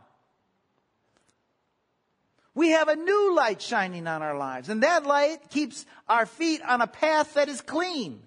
We 2.55 2.69
have 2.69 2.87
a 2.87 2.95
new 2.95 3.35
light 3.35 3.61
shining 3.61 4.07
on 4.07 4.23
our 4.23 4.37
lives, 4.37 4.69
and 4.69 4.81
that 4.81 5.05
light 5.05 5.51
keeps 5.51 5.85
our 6.07 6.25
feet 6.25 6.61
on 6.63 6.81
a 6.81 6.87
path 6.87 7.35
that 7.35 7.49
is 7.49 7.61
clean 7.61 8.21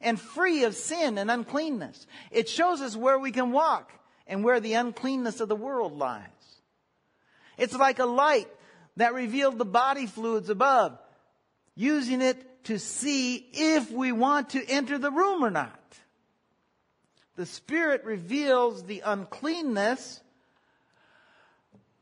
and 0.00 0.20
free 0.20 0.64
of 0.64 0.74
sin 0.74 1.18
and 1.18 1.30
uncleanness. 1.30 2.06
It 2.30 2.48
shows 2.48 2.80
us 2.80 2.96
where 2.96 3.18
we 3.18 3.32
can 3.32 3.52
walk 3.52 3.92
and 4.26 4.44
where 4.44 4.60
the 4.60 4.74
uncleanness 4.74 5.40
of 5.40 5.48
the 5.48 5.56
world 5.56 5.96
lies. 5.96 6.26
It's 7.56 7.74
like 7.74 7.98
a 7.98 8.06
light 8.06 8.48
that 8.96 9.14
revealed 9.14 9.58
the 9.58 9.64
body 9.64 10.06
fluids 10.06 10.50
above, 10.50 10.98
using 11.74 12.20
it 12.22 12.64
to 12.64 12.78
see 12.78 13.46
if 13.52 13.90
we 13.90 14.12
want 14.12 14.50
to 14.50 14.64
enter 14.68 14.98
the 14.98 15.10
room 15.10 15.44
or 15.44 15.50
not. 15.50 15.80
The 17.36 17.46
Spirit 17.46 18.04
reveals 18.04 18.84
the 18.84 19.02
uncleanness 19.04 20.20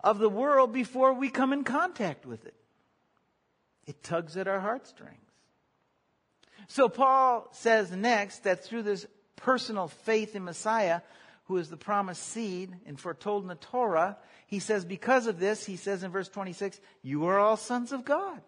of 0.03 0.19
the 0.19 0.29
world 0.29 0.73
before 0.73 1.13
we 1.13 1.29
come 1.29 1.53
in 1.53 1.65
contact 1.65 2.25
with 2.25 2.47
it. 2.47 2.55
It 3.87 4.03
tugs 4.03 4.37
at 4.37 4.49
our 4.49 4.61
heartstrings. 4.61 5.24
So 6.68 6.88
Paul 6.88 7.49
says 7.52 7.90
next 7.90 8.44
that 8.44 8.64
through 8.64 8.83
this 8.83 9.06
personal 9.37 9.88
faith 9.88 10.35
in 10.35 10.44
Messiah, 10.44 11.00
who 11.44 11.59
is 11.59 11.68
the 11.68 11.76
promised 11.76 12.23
seed 12.23 12.75
and 12.87 12.99
foretold 12.99 13.42
in 13.42 13.49
the 13.49 13.54
Torah, 13.54 14.16
he 14.47 14.59
says, 14.59 14.85
because 14.85 15.26
of 15.26 15.38
this, 15.38 15.64
he 15.64 15.76
says 15.76 16.02
in 16.02 16.11
verse 16.11 16.28
26, 16.28 16.80
you 17.02 17.26
are 17.26 17.38
all 17.38 17.56
sons 17.56 17.92
of 17.92 18.04
God 18.04 18.40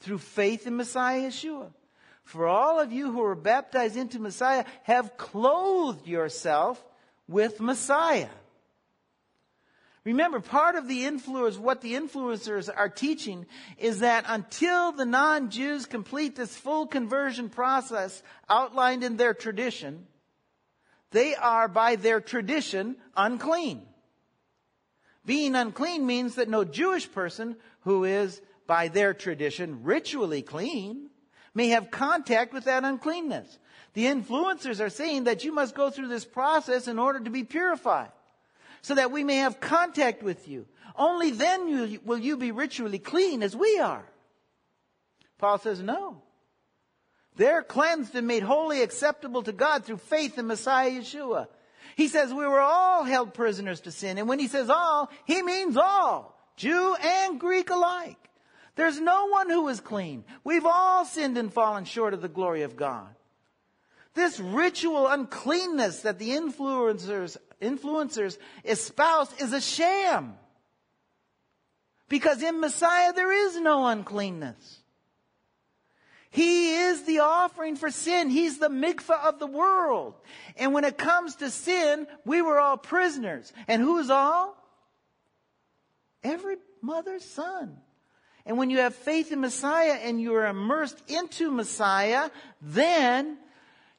through 0.00 0.18
faith 0.18 0.66
in 0.66 0.76
Messiah 0.76 1.28
Yeshua. 1.28 1.72
For 2.24 2.46
all 2.46 2.80
of 2.80 2.92
you 2.92 3.12
who 3.12 3.22
are 3.22 3.34
baptized 3.34 3.96
into 3.96 4.18
Messiah 4.18 4.64
have 4.84 5.16
clothed 5.16 6.06
yourself 6.06 6.82
with 7.28 7.60
Messiah. 7.60 8.28
Remember, 10.04 10.38
part 10.38 10.74
of 10.74 10.86
the 10.86 11.06
influence, 11.06 11.56
what 11.56 11.80
the 11.80 11.94
influencers 11.94 12.68
are 12.74 12.90
teaching 12.90 13.46
is 13.78 14.00
that 14.00 14.24
until 14.28 14.92
the 14.92 15.06
non-Jews 15.06 15.86
complete 15.86 16.36
this 16.36 16.54
full 16.54 16.86
conversion 16.86 17.48
process 17.48 18.22
outlined 18.48 19.02
in 19.02 19.16
their 19.16 19.32
tradition, 19.32 20.06
they 21.10 21.34
are 21.34 21.68
by 21.68 21.96
their 21.96 22.20
tradition 22.20 22.96
unclean. 23.16 23.82
Being 25.24 25.54
unclean 25.54 26.04
means 26.04 26.34
that 26.34 26.50
no 26.50 26.64
Jewish 26.64 27.10
person 27.10 27.56
who 27.80 28.04
is 28.04 28.42
by 28.66 28.88
their 28.88 29.14
tradition 29.14 29.84
ritually 29.84 30.42
clean 30.42 31.08
may 31.54 31.68
have 31.68 31.90
contact 31.90 32.52
with 32.52 32.64
that 32.64 32.84
uncleanness. 32.84 33.58
The 33.94 34.04
influencers 34.04 34.84
are 34.84 34.90
saying 34.90 35.24
that 35.24 35.44
you 35.44 35.52
must 35.52 35.74
go 35.74 35.88
through 35.88 36.08
this 36.08 36.26
process 36.26 36.88
in 36.88 36.98
order 36.98 37.20
to 37.20 37.30
be 37.30 37.44
purified 37.44 38.10
so 38.84 38.94
that 38.96 39.10
we 39.10 39.24
may 39.24 39.36
have 39.36 39.60
contact 39.60 40.22
with 40.22 40.46
you. 40.46 40.66
Only 40.94 41.30
then 41.30 41.98
will 42.04 42.18
you 42.18 42.36
be 42.36 42.52
ritually 42.52 42.98
clean 42.98 43.42
as 43.42 43.56
we 43.56 43.78
are. 43.78 44.04
Paul 45.38 45.58
says, 45.58 45.80
no. 45.80 46.20
They're 47.34 47.62
cleansed 47.62 48.14
and 48.14 48.26
made 48.26 48.42
wholly 48.42 48.82
acceptable 48.82 49.42
to 49.44 49.52
God 49.52 49.86
through 49.86 49.96
faith 49.96 50.36
in 50.36 50.46
Messiah 50.46 50.90
Yeshua. 50.90 51.48
He 51.96 52.08
says 52.08 52.34
we 52.34 52.46
were 52.46 52.60
all 52.60 53.04
held 53.04 53.32
prisoners 53.32 53.80
to 53.80 53.90
sin. 53.90 54.18
And 54.18 54.28
when 54.28 54.38
he 54.38 54.48
says 54.48 54.68
all, 54.68 55.10
he 55.24 55.40
means 55.40 55.78
all. 55.78 56.38
Jew 56.56 56.94
and 56.94 57.40
Greek 57.40 57.70
alike. 57.70 58.18
There's 58.76 59.00
no 59.00 59.28
one 59.28 59.48
who 59.48 59.66
is 59.68 59.80
clean. 59.80 60.24
We've 60.44 60.66
all 60.66 61.06
sinned 61.06 61.38
and 61.38 61.50
fallen 61.50 61.86
short 61.86 62.12
of 62.12 62.20
the 62.20 62.28
glory 62.28 62.62
of 62.62 62.76
God. 62.76 63.14
This 64.14 64.38
ritual 64.38 65.08
uncleanness 65.08 66.00
that 66.00 66.18
the 66.18 66.30
influencers, 66.30 67.36
influencers 67.60 68.38
espouse 68.64 69.32
is 69.40 69.52
a 69.52 69.60
sham. 69.60 70.34
Because 72.08 72.42
in 72.42 72.60
Messiah 72.60 73.12
there 73.12 73.32
is 73.32 73.60
no 73.60 73.86
uncleanness. 73.86 74.80
He 76.30 76.74
is 76.74 77.02
the 77.04 77.20
offering 77.20 77.76
for 77.76 77.90
sin. 77.90 78.28
He's 78.28 78.58
the 78.58 78.68
mikvah 78.68 79.24
of 79.24 79.38
the 79.38 79.46
world. 79.46 80.14
And 80.56 80.72
when 80.72 80.84
it 80.84 80.98
comes 80.98 81.36
to 81.36 81.50
sin, 81.50 82.08
we 82.24 82.42
were 82.42 82.58
all 82.58 82.76
prisoners. 82.76 83.52
And 83.68 83.80
who's 83.80 84.10
all? 84.10 84.56
Every 86.24 86.56
mother's 86.82 87.24
son. 87.24 87.76
And 88.46 88.58
when 88.58 88.70
you 88.70 88.78
have 88.78 88.94
faith 88.94 89.32
in 89.32 89.40
Messiah 89.40 89.98
and 90.02 90.20
you 90.20 90.34
are 90.34 90.46
immersed 90.46 91.00
into 91.08 91.50
Messiah, 91.50 92.30
then 92.60 93.38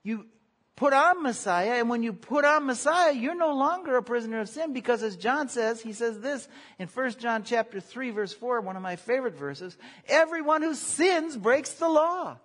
you 0.06 0.28
put 0.76 0.94
on 0.94 1.24
Messiah, 1.24 1.80
and 1.80 1.90
when 1.90 2.04
you 2.04 2.14
put 2.14 2.46
on 2.46 2.68
Messiah, 2.68 3.12
you're 3.12 3.36
no 3.36 3.56
longer 3.56 3.98
a 3.98 4.04
prisoner 4.04 4.42
of 4.42 4.50
sin 4.50 4.72
because 4.72 5.02
as 5.02 5.16
John 5.16 5.50
says, 5.50 5.82
he 5.82 5.94
says 5.94 6.20
this 6.20 6.48
in 6.78 6.88
1 6.88 7.12
John 7.14 7.44
chapter 7.44 7.80
3 7.80 8.12
verse 8.12 8.34
4, 8.34 8.62
one 8.62 8.76
of 8.76 8.84
my 8.84 8.98
favorite 8.98 9.36
verses, 9.36 9.76
everyone 10.08 10.62
who 10.62 10.76
sins 10.76 11.36
breaks 11.36 11.72
the 11.74 11.90
law. 11.90 12.38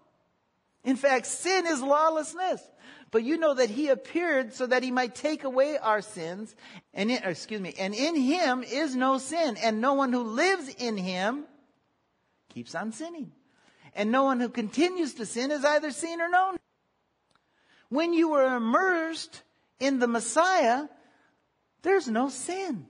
In 0.84 0.96
fact, 0.96 1.26
sin 1.26 1.66
is 1.66 1.82
lawlessness. 1.82 2.62
But 3.10 3.24
you 3.24 3.36
know 3.36 3.54
that 3.54 3.68
he 3.68 3.88
appeared 3.88 4.54
so 4.54 4.66
that 4.66 4.82
he 4.82 4.90
might 4.90 5.14
take 5.14 5.44
away 5.44 5.76
our 5.76 6.00
sins, 6.00 6.54
and 6.94 7.10
in, 7.10 7.22
excuse 7.24 7.60
me, 7.60 7.74
and 7.78 7.92
in 7.92 8.14
him 8.14 8.62
is 8.62 8.94
no 8.96 9.18
sin, 9.18 9.56
and 9.60 9.80
no 9.80 9.94
one 9.94 10.12
who 10.12 10.22
lives 10.22 10.68
in 10.78 10.96
him 10.96 11.44
keeps 12.48 12.74
on 12.74 12.92
sinning. 12.92 13.32
And 13.94 14.12
no 14.12 14.22
one 14.22 14.38
who 14.38 14.48
continues 14.48 15.14
to 15.14 15.26
sin 15.26 15.50
is 15.50 15.64
either 15.64 15.90
seen 15.90 16.20
or 16.20 16.28
known. 16.28 16.56
When 17.90 18.14
you 18.14 18.30
were 18.30 18.56
immersed 18.56 19.42
in 19.78 19.98
the 19.98 20.06
Messiah, 20.06 20.88
there's 21.82 22.08
no 22.08 22.30
sin. 22.30 22.86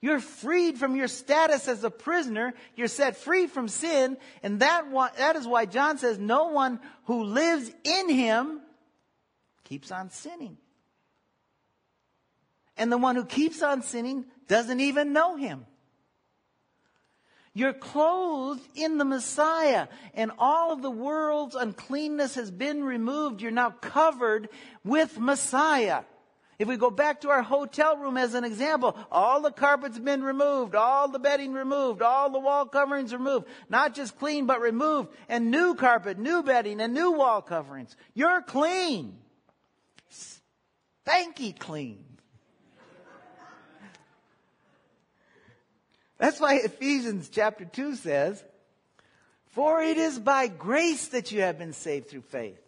You're 0.00 0.20
freed 0.20 0.78
from 0.78 0.94
your 0.94 1.08
status 1.08 1.68
as 1.68 1.82
a 1.82 1.90
prisoner. 1.90 2.54
You're 2.76 2.88
set 2.88 3.16
free 3.16 3.46
from 3.46 3.68
sin. 3.68 4.16
And 4.42 4.60
that, 4.60 4.84
that 5.18 5.36
is 5.36 5.46
why 5.46 5.66
John 5.66 5.98
says 5.98 6.18
no 6.18 6.48
one 6.48 6.80
who 7.04 7.24
lives 7.24 7.70
in 7.82 8.08
him 8.08 8.60
keeps 9.64 9.90
on 9.90 10.10
sinning. 10.10 10.58
And 12.76 12.92
the 12.92 12.98
one 12.98 13.16
who 13.16 13.24
keeps 13.24 13.62
on 13.62 13.82
sinning 13.82 14.26
doesn't 14.48 14.80
even 14.80 15.12
know 15.12 15.36
him. 15.36 15.66
You're 17.56 17.72
clothed 17.72 18.60
in 18.74 18.98
the 18.98 19.06
Messiah, 19.06 19.88
and 20.12 20.30
all 20.38 20.74
of 20.74 20.82
the 20.82 20.90
world's 20.90 21.54
uncleanness 21.54 22.34
has 22.34 22.50
been 22.50 22.84
removed. 22.84 23.40
You're 23.40 23.50
now 23.50 23.70
covered 23.70 24.50
with 24.84 25.18
Messiah. 25.18 26.02
If 26.58 26.68
we 26.68 26.76
go 26.76 26.90
back 26.90 27.22
to 27.22 27.30
our 27.30 27.40
hotel 27.40 27.96
room 27.96 28.18
as 28.18 28.34
an 28.34 28.44
example, 28.44 28.94
all 29.10 29.40
the 29.40 29.50
carpets 29.50 29.98
been 29.98 30.22
removed, 30.22 30.74
all 30.74 31.08
the 31.08 31.18
bedding 31.18 31.54
removed, 31.54 32.02
all 32.02 32.28
the 32.28 32.38
wall 32.38 32.66
coverings 32.66 33.14
removed. 33.14 33.46
Not 33.70 33.94
just 33.94 34.18
clean, 34.18 34.44
but 34.44 34.60
removed. 34.60 35.08
And 35.26 35.50
new 35.50 35.76
carpet, 35.76 36.18
new 36.18 36.42
bedding, 36.42 36.78
and 36.82 36.92
new 36.92 37.12
wall 37.12 37.40
coverings. 37.40 37.96
You're 38.12 38.42
clean. 38.42 39.16
Spanky 41.06 41.58
clean. 41.58 42.04
That's 46.18 46.40
why 46.40 46.56
Ephesians 46.56 47.28
chapter 47.28 47.64
2 47.64 47.96
says, 47.96 48.42
For 49.48 49.82
it 49.82 49.98
is 49.98 50.18
by 50.18 50.48
grace 50.48 51.08
that 51.08 51.30
you 51.32 51.42
have 51.42 51.58
been 51.58 51.72
saved 51.72 52.08
through 52.08 52.22
faith. 52.22 52.60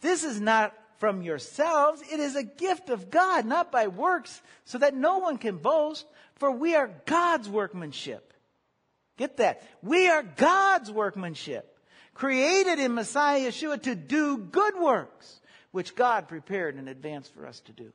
This 0.00 0.24
is 0.24 0.40
not 0.40 0.74
from 0.98 1.22
yourselves, 1.22 2.02
it 2.12 2.18
is 2.18 2.34
a 2.34 2.42
gift 2.42 2.90
of 2.90 3.08
God, 3.08 3.46
not 3.46 3.70
by 3.70 3.86
works, 3.86 4.42
so 4.64 4.78
that 4.78 4.96
no 4.96 5.18
one 5.18 5.38
can 5.38 5.58
boast, 5.58 6.04
for 6.34 6.50
we 6.50 6.74
are 6.74 6.90
God's 7.06 7.48
workmanship. 7.48 8.32
Get 9.16 9.36
that? 9.36 9.62
We 9.80 10.08
are 10.08 10.24
God's 10.24 10.90
workmanship, 10.90 11.78
created 12.14 12.80
in 12.80 12.94
Messiah 12.94 13.48
Yeshua 13.48 13.80
to 13.82 13.94
do 13.94 14.38
good 14.38 14.74
works, 14.76 15.40
which 15.70 15.94
God 15.94 16.26
prepared 16.26 16.76
in 16.76 16.88
advance 16.88 17.28
for 17.28 17.46
us 17.46 17.60
to 17.60 17.72
do. 17.72 17.92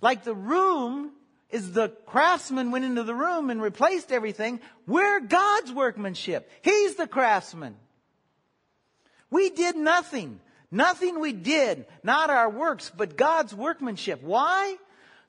Like 0.00 0.22
the 0.22 0.34
room 0.34 1.12
is 1.52 1.72
the 1.72 1.90
craftsman 2.06 2.70
went 2.70 2.84
into 2.84 3.04
the 3.04 3.14
room 3.14 3.50
and 3.50 3.62
replaced 3.62 4.10
everything. 4.10 4.60
We're 4.86 5.20
God's 5.20 5.70
workmanship. 5.72 6.50
He's 6.62 6.96
the 6.96 7.06
craftsman. 7.06 7.76
We 9.30 9.50
did 9.50 9.76
nothing. 9.76 10.40
Nothing 10.74 11.20
we 11.20 11.32
did, 11.34 11.84
not 12.02 12.30
our 12.30 12.48
works, 12.48 12.90
but 12.96 13.18
God's 13.18 13.54
workmanship. 13.54 14.22
Why? 14.22 14.76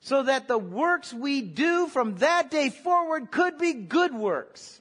So 0.00 0.22
that 0.22 0.48
the 0.48 0.56
works 0.56 1.12
we 1.12 1.42
do 1.42 1.86
from 1.86 2.16
that 2.16 2.50
day 2.50 2.70
forward 2.70 3.30
could 3.30 3.58
be 3.58 3.74
good 3.74 4.14
works 4.14 4.80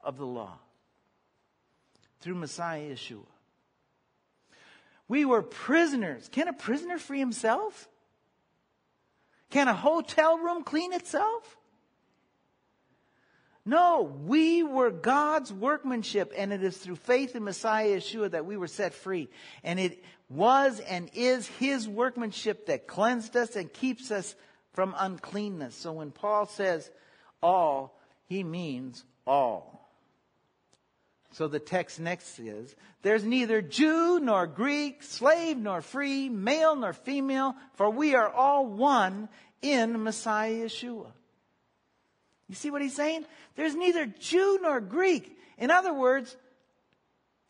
of 0.00 0.16
the 0.16 0.24
law. 0.24 0.56
Through 2.20 2.36
Messiah 2.36 2.90
Yeshua. 2.92 3.26
We 5.08 5.24
were 5.24 5.42
prisoners. 5.42 6.28
Can 6.30 6.46
a 6.46 6.52
prisoner 6.52 6.98
free 6.98 7.18
himself? 7.18 7.88
Can 9.50 9.68
a 9.68 9.74
hotel 9.74 10.38
room 10.38 10.62
clean 10.62 10.92
itself? 10.92 11.56
No, 13.64 14.14
we 14.24 14.62
were 14.62 14.90
God's 14.90 15.52
workmanship, 15.52 16.32
and 16.36 16.52
it 16.52 16.62
is 16.62 16.76
through 16.76 16.96
faith 16.96 17.36
in 17.36 17.44
Messiah 17.44 17.98
Yeshua 17.98 18.30
that 18.30 18.46
we 18.46 18.56
were 18.56 18.66
set 18.66 18.94
free. 18.94 19.28
And 19.62 19.78
it 19.78 20.02
was 20.30 20.80
and 20.80 21.10
is 21.14 21.46
His 21.46 21.86
workmanship 21.86 22.66
that 22.66 22.86
cleansed 22.86 23.36
us 23.36 23.56
and 23.56 23.70
keeps 23.70 24.10
us 24.10 24.34
from 24.72 24.94
uncleanness. 24.96 25.74
So 25.74 25.92
when 25.92 26.12
Paul 26.12 26.46
says 26.46 26.90
all, 27.42 28.00
he 28.26 28.44
means 28.44 29.04
all. 29.26 29.77
So 31.38 31.46
the 31.46 31.60
text 31.60 32.00
next 32.00 32.40
is, 32.40 32.74
there's 33.02 33.22
neither 33.22 33.62
Jew 33.62 34.18
nor 34.18 34.48
Greek, 34.48 35.04
slave 35.04 35.56
nor 35.56 35.82
free, 35.82 36.28
male 36.28 36.74
nor 36.74 36.92
female, 36.92 37.54
for 37.74 37.88
we 37.88 38.16
are 38.16 38.28
all 38.28 38.66
one 38.66 39.28
in 39.62 40.02
Messiah 40.02 40.64
Yeshua. 40.64 41.12
You 42.48 42.56
see 42.56 42.72
what 42.72 42.82
he's 42.82 42.96
saying? 42.96 43.24
There's 43.54 43.76
neither 43.76 44.04
Jew 44.04 44.58
nor 44.60 44.80
Greek. 44.80 45.38
In 45.58 45.70
other 45.70 45.94
words, 45.94 46.36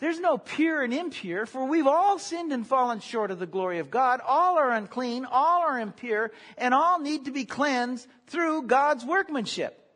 there's 0.00 0.20
no 0.20 0.36
pure 0.36 0.82
and 0.82 0.92
impure, 0.92 1.46
for 1.46 1.64
we've 1.64 1.86
all 1.86 2.18
sinned 2.18 2.52
and 2.52 2.66
fallen 2.66 3.00
short 3.00 3.30
of 3.30 3.38
the 3.38 3.46
glory 3.46 3.78
of 3.78 3.90
God. 3.90 4.20
All 4.22 4.58
are 4.58 4.70
unclean, 4.70 5.24
all 5.24 5.62
are 5.62 5.80
impure, 5.80 6.30
and 6.58 6.74
all 6.74 7.00
need 7.00 7.24
to 7.24 7.30
be 7.30 7.46
cleansed 7.46 8.06
through 8.26 8.64
God's 8.64 9.06
workmanship. 9.06 9.87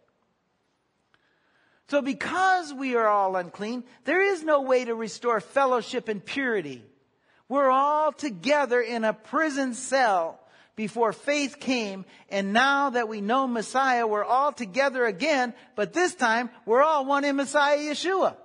So 1.92 2.00
because 2.00 2.72
we 2.72 2.96
are 2.96 3.06
all 3.06 3.36
unclean, 3.36 3.84
there 4.04 4.22
is 4.22 4.42
no 4.42 4.62
way 4.62 4.82
to 4.82 4.94
restore 4.94 5.42
fellowship 5.42 6.08
and 6.08 6.24
purity. 6.24 6.82
We're 7.50 7.68
all 7.68 8.12
together 8.12 8.80
in 8.80 9.04
a 9.04 9.12
prison 9.12 9.74
cell 9.74 10.40
before 10.74 11.12
faith 11.12 11.60
came, 11.60 12.06
and 12.30 12.54
now 12.54 12.88
that 12.88 13.10
we 13.10 13.20
know 13.20 13.46
Messiah, 13.46 14.06
we're 14.06 14.24
all 14.24 14.52
together 14.52 15.04
again, 15.04 15.52
but 15.76 15.92
this 15.92 16.14
time 16.14 16.48
we're 16.64 16.82
all 16.82 17.04
one 17.04 17.26
in 17.26 17.36
Messiah 17.36 17.76
Yeshua. 17.76 18.36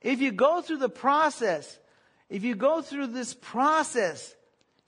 If 0.00 0.22
you 0.22 0.32
go 0.32 0.62
through 0.62 0.78
the 0.78 0.88
process, 0.88 1.78
if 2.30 2.42
you 2.42 2.54
go 2.54 2.80
through 2.80 3.08
this 3.08 3.34
process, 3.34 4.34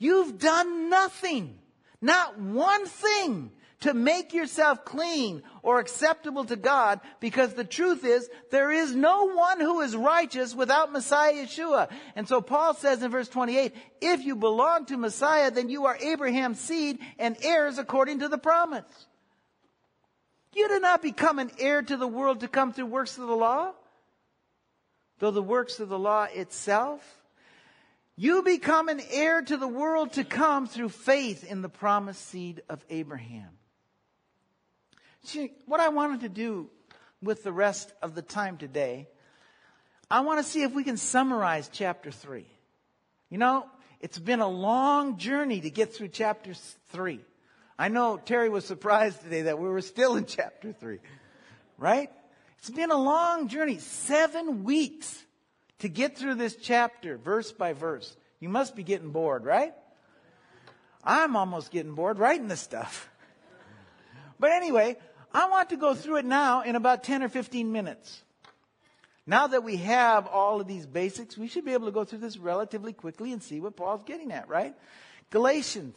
You've 0.00 0.38
done 0.38 0.88
nothing, 0.88 1.58
not 2.00 2.40
one 2.40 2.86
thing 2.86 3.52
to 3.80 3.94
make 3.94 4.34
yourself 4.34 4.84
clean 4.84 5.42
or 5.62 5.78
acceptable 5.78 6.44
to 6.44 6.56
God 6.56 7.00
because 7.18 7.54
the 7.54 7.64
truth 7.64 8.04
is 8.04 8.28
there 8.50 8.70
is 8.70 8.94
no 8.94 9.28
one 9.28 9.58
who 9.58 9.80
is 9.80 9.96
righteous 9.96 10.54
without 10.54 10.92
Messiah 10.92 11.32
Yeshua. 11.32 11.90
And 12.14 12.28
so 12.28 12.42
Paul 12.42 12.74
says 12.74 13.02
in 13.02 13.10
verse 13.10 13.28
28, 13.28 13.74
if 14.00 14.24
you 14.24 14.36
belong 14.36 14.84
to 14.86 14.98
Messiah, 14.98 15.50
then 15.50 15.70
you 15.70 15.86
are 15.86 15.96
Abraham's 15.96 16.60
seed 16.60 16.98
and 17.18 17.36
heirs 17.42 17.78
according 17.78 18.20
to 18.20 18.28
the 18.28 18.38
promise. 18.38 18.84
You 20.52 20.68
did 20.68 20.82
not 20.82 21.00
become 21.00 21.38
an 21.38 21.50
heir 21.58 21.80
to 21.80 21.96
the 21.96 22.08
world 22.08 22.40
to 22.40 22.48
come 22.48 22.72
through 22.72 22.86
works 22.86 23.16
of 23.16 23.28
the 23.28 23.36
law, 23.36 23.72
though 25.20 25.30
the 25.30 25.42
works 25.42 25.80
of 25.80 25.88
the 25.88 25.98
law 25.98 26.24
itself. 26.24 27.02
You 28.16 28.42
become 28.42 28.88
an 28.88 29.00
heir 29.10 29.40
to 29.40 29.56
the 29.56 29.68
world 29.68 30.14
to 30.14 30.24
come 30.24 30.66
through 30.66 30.90
faith 30.90 31.44
in 31.44 31.62
the 31.62 31.70
promised 31.70 32.26
seed 32.26 32.62
of 32.68 32.84
Abraham. 32.90 33.48
See, 35.24 35.52
what 35.66 35.80
I 35.80 35.88
wanted 35.88 36.20
to 36.20 36.28
do 36.28 36.70
with 37.22 37.42
the 37.42 37.52
rest 37.52 37.92
of 38.02 38.14
the 38.14 38.22
time 38.22 38.56
today, 38.56 39.08
I 40.10 40.20
want 40.20 40.38
to 40.38 40.44
see 40.44 40.62
if 40.62 40.72
we 40.72 40.84
can 40.84 40.96
summarize 40.96 41.70
chapter 41.72 42.10
3. 42.10 42.46
You 43.28 43.38
know, 43.38 43.66
it's 44.00 44.18
been 44.18 44.40
a 44.40 44.48
long 44.48 45.18
journey 45.18 45.60
to 45.60 45.70
get 45.70 45.94
through 45.94 46.08
chapter 46.08 46.54
3. 46.92 47.20
I 47.78 47.88
know 47.88 48.16
Terry 48.16 48.48
was 48.48 48.64
surprised 48.64 49.22
today 49.22 49.42
that 49.42 49.58
we 49.58 49.68
were 49.68 49.82
still 49.82 50.16
in 50.16 50.24
chapter 50.26 50.72
3, 50.72 50.98
right? 51.78 52.10
It's 52.58 52.70
been 52.70 52.90
a 52.90 52.96
long 52.96 53.48
journey, 53.48 53.78
seven 53.78 54.64
weeks 54.64 55.24
to 55.78 55.88
get 55.88 56.16
through 56.16 56.34
this 56.34 56.56
chapter, 56.56 57.16
verse 57.16 57.52
by 57.52 57.72
verse. 57.72 58.16
You 58.38 58.48
must 58.48 58.74
be 58.74 58.82
getting 58.82 59.10
bored, 59.10 59.44
right? 59.44 59.74
I'm 61.04 61.36
almost 61.36 61.70
getting 61.70 61.94
bored 61.94 62.18
writing 62.18 62.48
this 62.48 62.60
stuff. 62.60 63.10
But 64.40 64.52
anyway, 64.52 64.96
I 65.32 65.48
want 65.50 65.68
to 65.68 65.76
go 65.76 65.94
through 65.94 66.16
it 66.16 66.24
now 66.24 66.62
in 66.62 66.74
about 66.74 67.04
10 67.04 67.22
or 67.22 67.28
15 67.28 67.70
minutes. 67.70 68.22
Now 69.26 69.46
that 69.48 69.62
we 69.62 69.76
have 69.76 70.26
all 70.26 70.60
of 70.60 70.66
these 70.66 70.86
basics, 70.86 71.36
we 71.36 71.46
should 71.46 71.64
be 71.64 71.74
able 71.74 71.86
to 71.86 71.92
go 71.92 72.04
through 72.04 72.18
this 72.18 72.38
relatively 72.38 72.94
quickly 72.94 73.32
and 73.32 73.42
see 73.42 73.60
what 73.60 73.76
Paul's 73.76 74.02
getting 74.02 74.32
at, 74.32 74.48
right? 74.48 74.74
Galatians. 75.28 75.94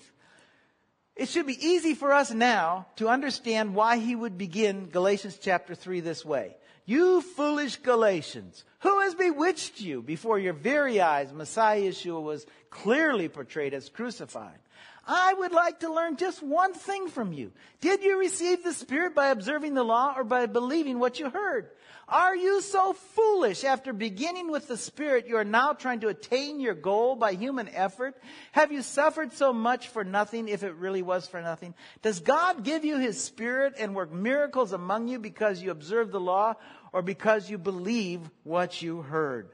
It 1.15 1.29
should 1.29 1.47
be 1.47 1.65
easy 1.65 1.95
for 1.95 2.11
us 2.11 2.31
now 2.31 2.87
to 2.97 3.07
understand 3.07 3.75
why 3.75 3.97
he 3.97 4.15
would 4.15 4.37
begin 4.37 4.89
Galatians 4.89 5.39
chapter 5.41 5.73
3 5.73 6.01
this 6.01 6.25
way. 6.25 6.55
You 6.85 7.21
foolish 7.21 7.77
Galatians, 7.77 8.65
who 8.79 8.99
has 8.99 9.15
bewitched 9.15 9.79
you 9.79 10.01
before 10.01 10.37
your 10.37 10.53
very 10.53 10.99
eyes? 10.99 11.31
Messiah 11.31 11.81
Yeshua 11.81 12.21
was 12.21 12.45
clearly 12.69 13.29
portrayed 13.29 13.73
as 13.73 13.87
crucified. 13.89 14.59
I 15.05 15.33
would 15.33 15.51
like 15.51 15.81
to 15.81 15.93
learn 15.93 16.15
just 16.15 16.41
one 16.41 16.73
thing 16.73 17.09
from 17.09 17.33
you. 17.33 17.51
Did 17.81 18.03
you 18.03 18.17
receive 18.17 18.63
the 18.63 18.71
Spirit 18.71 19.13
by 19.13 19.29
observing 19.29 19.73
the 19.73 19.83
law 19.83 20.13
or 20.15 20.23
by 20.23 20.45
believing 20.45 20.97
what 20.97 21.19
you 21.19 21.29
heard? 21.29 21.69
Are 22.07 22.35
you 22.35 22.61
so 22.61 22.93
foolish 22.93 23.65
after 23.65 23.91
beginning 23.91 24.49
with 24.49 24.67
the 24.67 24.77
Spirit 24.77 25.27
you 25.27 25.35
are 25.37 25.43
now 25.43 25.73
trying 25.73 26.01
to 26.01 26.07
attain 26.07 26.61
your 26.61 26.73
goal 26.73 27.15
by 27.15 27.33
human 27.33 27.67
effort? 27.69 28.15
Have 28.53 28.71
you 28.71 28.81
suffered 28.81 29.33
so 29.33 29.51
much 29.51 29.89
for 29.89 30.05
nothing 30.05 30.47
if 30.47 30.63
it 30.63 30.75
really 30.75 31.01
was 31.01 31.27
for 31.27 31.41
nothing? 31.41 31.73
Does 32.01 32.21
God 32.21 32.63
give 32.63 32.85
you 32.85 32.97
His 32.97 33.21
Spirit 33.21 33.75
and 33.77 33.95
work 33.95 34.11
miracles 34.13 34.71
among 34.71 35.09
you 35.09 35.19
because 35.19 35.61
you 35.61 35.71
observe 35.71 36.11
the 36.11 36.19
law 36.19 36.53
or 36.93 37.01
because 37.01 37.49
you 37.49 37.57
believe 37.57 38.21
what 38.43 38.81
you 38.81 39.01
heard? 39.01 39.49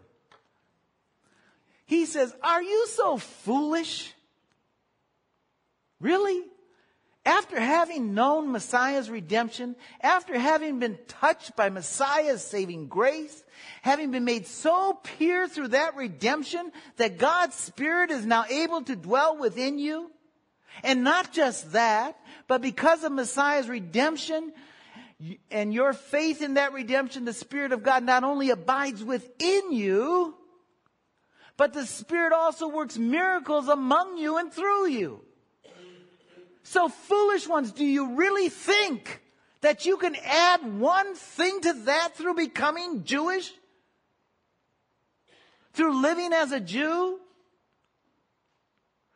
He 1.85 2.05
says, 2.05 2.35
are 2.43 2.61
you 2.61 2.85
so 2.87 3.17
foolish? 3.17 4.13
Really? 5.99 6.43
After 7.25 7.59
having 7.59 8.13
known 8.13 8.51
Messiah's 8.51 9.09
redemption, 9.09 9.75
after 10.01 10.39
having 10.39 10.79
been 10.79 10.97
touched 11.07 11.55
by 11.55 11.69
Messiah's 11.69 12.43
saving 12.43 12.87
grace, 12.87 13.43
having 13.81 14.11
been 14.11 14.23
made 14.23 14.47
so 14.47 14.99
pure 15.03 15.47
through 15.47 15.69
that 15.69 15.95
redemption 15.95 16.71
that 16.95 17.17
God's 17.17 17.55
Spirit 17.55 18.09
is 18.09 18.25
now 18.25 18.45
able 18.49 18.81
to 18.83 18.95
dwell 18.95 19.37
within 19.37 19.77
you, 19.77 20.09
and 20.81 21.03
not 21.03 21.33
just 21.33 21.73
that, 21.73 22.17
but 22.47 22.61
because 22.61 23.03
of 23.03 23.11
Messiah's 23.11 23.67
redemption 23.67 24.53
and 25.51 25.73
your 25.73 25.91
faith 25.91 26.41
in 26.41 26.53
that 26.53 26.71
redemption, 26.71 27.25
the 27.25 27.33
Spirit 27.33 27.73
of 27.73 27.83
God 27.83 28.03
not 28.03 28.23
only 28.23 28.49
abides 28.49 29.03
within 29.03 29.73
you, 29.73 30.35
but 31.57 31.73
the 31.73 31.85
Spirit 31.85 32.31
also 32.31 32.69
works 32.69 32.97
miracles 32.97 33.67
among 33.67 34.17
you 34.17 34.37
and 34.37 34.53
through 34.53 34.87
you. 34.87 35.21
So, 36.69 36.87
foolish 36.87 37.47
ones, 37.47 37.71
do 37.71 37.83
you 37.83 38.13
really 38.13 38.47
think 38.47 39.23
that 39.61 39.87
you 39.87 39.97
can 39.97 40.15
add 40.23 40.79
one 40.79 41.15
thing 41.15 41.61
to 41.61 41.73
that 41.73 42.15
through 42.15 42.35
becoming 42.35 43.05
Jewish? 43.05 43.51
Through 45.73 45.99
living 45.99 46.31
as 46.31 46.51
a 46.51 46.59
Jew? 46.59 47.19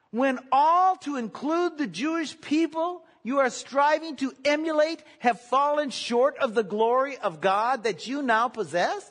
When 0.10 0.40
all, 0.52 0.96
to 1.06 1.18
include 1.18 1.78
the 1.78 1.86
Jewish 1.86 2.42
people, 2.42 3.04
you 3.22 3.38
are 3.38 3.52
striving 3.52 4.16
to 4.16 4.34
emulate 4.44 5.04
have 5.20 5.40
fallen 5.40 5.92
short 5.92 6.36
of 6.40 6.56
the 6.56 6.64
glory 6.64 7.20
of 7.20 7.40
God 7.40 7.84
that 7.84 8.08
you 8.08 8.24
now 8.24 8.48
possess? 8.48 9.08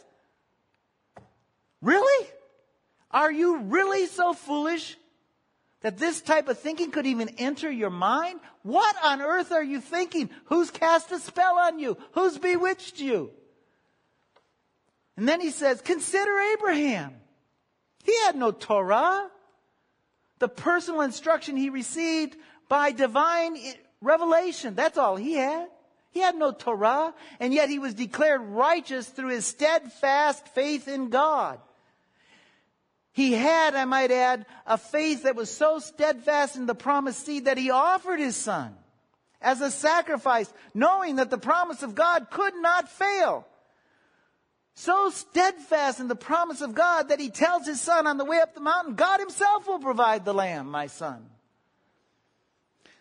Really? 1.80 2.26
Are 3.12 3.30
you 3.30 3.58
really 3.58 4.06
so 4.06 4.32
foolish 4.32 4.96
that 5.82 5.98
this 5.98 6.20
type 6.20 6.48
of 6.48 6.58
thinking 6.58 6.90
could 6.90 7.06
even 7.06 7.28
enter 7.38 7.70
your 7.70 7.90
mind? 7.90 8.40
What 8.62 8.96
on 9.04 9.20
earth 9.20 9.52
are 9.52 9.62
you 9.62 9.80
thinking? 9.80 10.30
Who's 10.46 10.70
cast 10.70 11.12
a 11.12 11.18
spell 11.18 11.58
on 11.58 11.78
you? 11.78 11.96
Who's 12.12 12.38
bewitched 12.38 13.00
you? 13.00 13.30
And 15.16 15.28
then 15.28 15.40
he 15.40 15.50
says, 15.50 15.80
consider 15.80 16.38
Abraham. 16.54 17.14
He 18.04 18.16
had 18.24 18.36
no 18.36 18.50
Torah. 18.50 19.28
The 20.38 20.48
personal 20.48 21.02
instruction 21.02 21.56
he 21.56 21.70
received 21.70 22.36
by 22.68 22.90
divine 22.90 23.56
revelation. 24.00 24.74
That's 24.74 24.98
all 24.98 25.16
he 25.16 25.34
had. 25.34 25.68
He 26.10 26.20
had 26.20 26.36
no 26.36 26.52
Torah, 26.52 27.14
and 27.40 27.54
yet 27.54 27.70
he 27.70 27.78
was 27.78 27.94
declared 27.94 28.42
righteous 28.42 29.08
through 29.08 29.30
his 29.30 29.46
steadfast 29.46 30.46
faith 30.48 30.86
in 30.86 31.08
God. 31.08 31.58
He 33.12 33.34
had, 33.34 33.74
I 33.74 33.84
might 33.84 34.10
add, 34.10 34.46
a 34.66 34.78
faith 34.78 35.24
that 35.24 35.36
was 35.36 35.50
so 35.50 35.78
steadfast 35.78 36.56
in 36.56 36.66
the 36.66 36.74
promised 36.74 37.26
seed 37.26 37.44
that 37.44 37.58
he 37.58 37.70
offered 37.70 38.18
his 38.18 38.36
son 38.36 38.74
as 39.40 39.60
a 39.60 39.70
sacrifice, 39.70 40.52
knowing 40.72 41.16
that 41.16 41.28
the 41.28 41.38
promise 41.38 41.82
of 41.82 41.94
God 41.94 42.28
could 42.30 42.54
not 42.54 42.88
fail. 42.88 43.46
So 44.74 45.10
steadfast 45.10 46.00
in 46.00 46.08
the 46.08 46.14
promise 46.16 46.62
of 46.62 46.74
God 46.74 47.10
that 47.10 47.20
he 47.20 47.28
tells 47.28 47.66
his 47.66 47.80
son 47.80 48.06
on 48.06 48.16
the 48.16 48.24
way 48.24 48.38
up 48.40 48.54
the 48.54 48.60
mountain, 48.60 48.94
God 48.94 49.20
himself 49.20 49.66
will 49.66 49.80
provide 49.80 50.24
the 50.24 50.32
lamb, 50.32 50.70
my 50.70 50.86
son. 50.86 51.26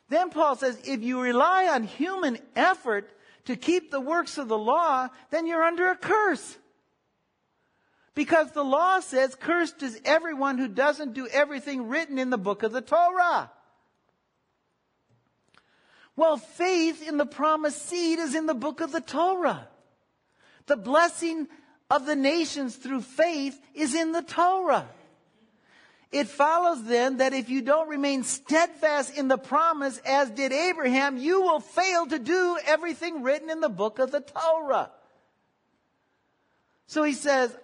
Then 0.09 0.29
Paul 0.29 0.57
says, 0.57 0.77
if 0.85 1.01
you 1.01 1.21
rely 1.21 1.69
on 1.69 1.83
human 1.83 2.37
effort 2.53 3.09
to 3.45 3.55
keep 3.55 3.91
the 3.91 4.01
works 4.01 4.37
of 4.37 4.49
the 4.49 4.57
law, 4.57 5.07
then 5.29 5.47
you're 5.47 5.63
under 5.63 5.89
a 5.89 5.95
curse. 5.95 6.57
Because 8.13 8.51
the 8.51 8.63
law 8.63 8.99
says, 8.99 9.35
cursed 9.35 9.81
is 9.83 9.99
everyone 10.03 10.57
who 10.57 10.67
doesn't 10.67 11.13
do 11.13 11.27
everything 11.27 11.87
written 11.87 12.19
in 12.19 12.29
the 12.29 12.37
book 12.37 12.63
of 12.63 12.73
the 12.73 12.81
Torah. 12.81 13.51
Well, 16.15 16.37
faith 16.37 17.07
in 17.07 17.17
the 17.17 17.25
promised 17.25 17.87
seed 17.87 18.19
is 18.19 18.35
in 18.35 18.45
the 18.45 18.53
book 18.53 18.81
of 18.81 18.91
the 18.91 19.01
Torah. 19.01 19.67
The 20.65 20.75
blessing 20.75 21.47
of 21.89 22.05
the 22.05 22.15
nations 22.15 22.75
through 22.75 23.01
faith 23.01 23.59
is 23.73 23.95
in 23.95 24.11
the 24.11 24.21
Torah. 24.21 24.87
It 26.11 26.27
follows 26.27 26.83
then 26.83 27.17
that 27.17 27.33
if 27.33 27.49
you 27.49 27.61
don't 27.61 27.87
remain 27.87 28.23
steadfast 28.23 29.17
in 29.17 29.29
the 29.29 29.37
promise 29.37 29.97
as 30.05 30.29
did 30.29 30.51
Abraham, 30.51 31.17
you 31.17 31.41
will 31.41 31.61
fail 31.61 32.05
to 32.05 32.19
do 32.19 32.57
everything 32.65 33.23
written 33.23 33.49
in 33.49 33.61
the 33.61 33.69
book 33.69 33.97
of 33.99 34.11
the 34.11 34.19
Torah. 34.19 34.91
So 36.87 37.03
he 37.03 37.13
says, 37.13 37.55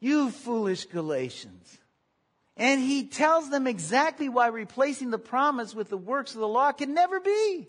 you 0.00 0.30
foolish 0.30 0.86
Galatians. 0.86 1.78
And 2.56 2.80
he 2.80 3.04
tells 3.04 3.50
them 3.50 3.66
exactly 3.66 4.28
why 4.28 4.48
replacing 4.48 5.10
the 5.10 5.18
promise 5.18 5.74
with 5.74 5.90
the 5.90 5.96
works 5.96 6.34
of 6.34 6.40
the 6.40 6.48
law 6.48 6.72
can 6.72 6.92
never 6.92 7.20
be. 7.20 7.68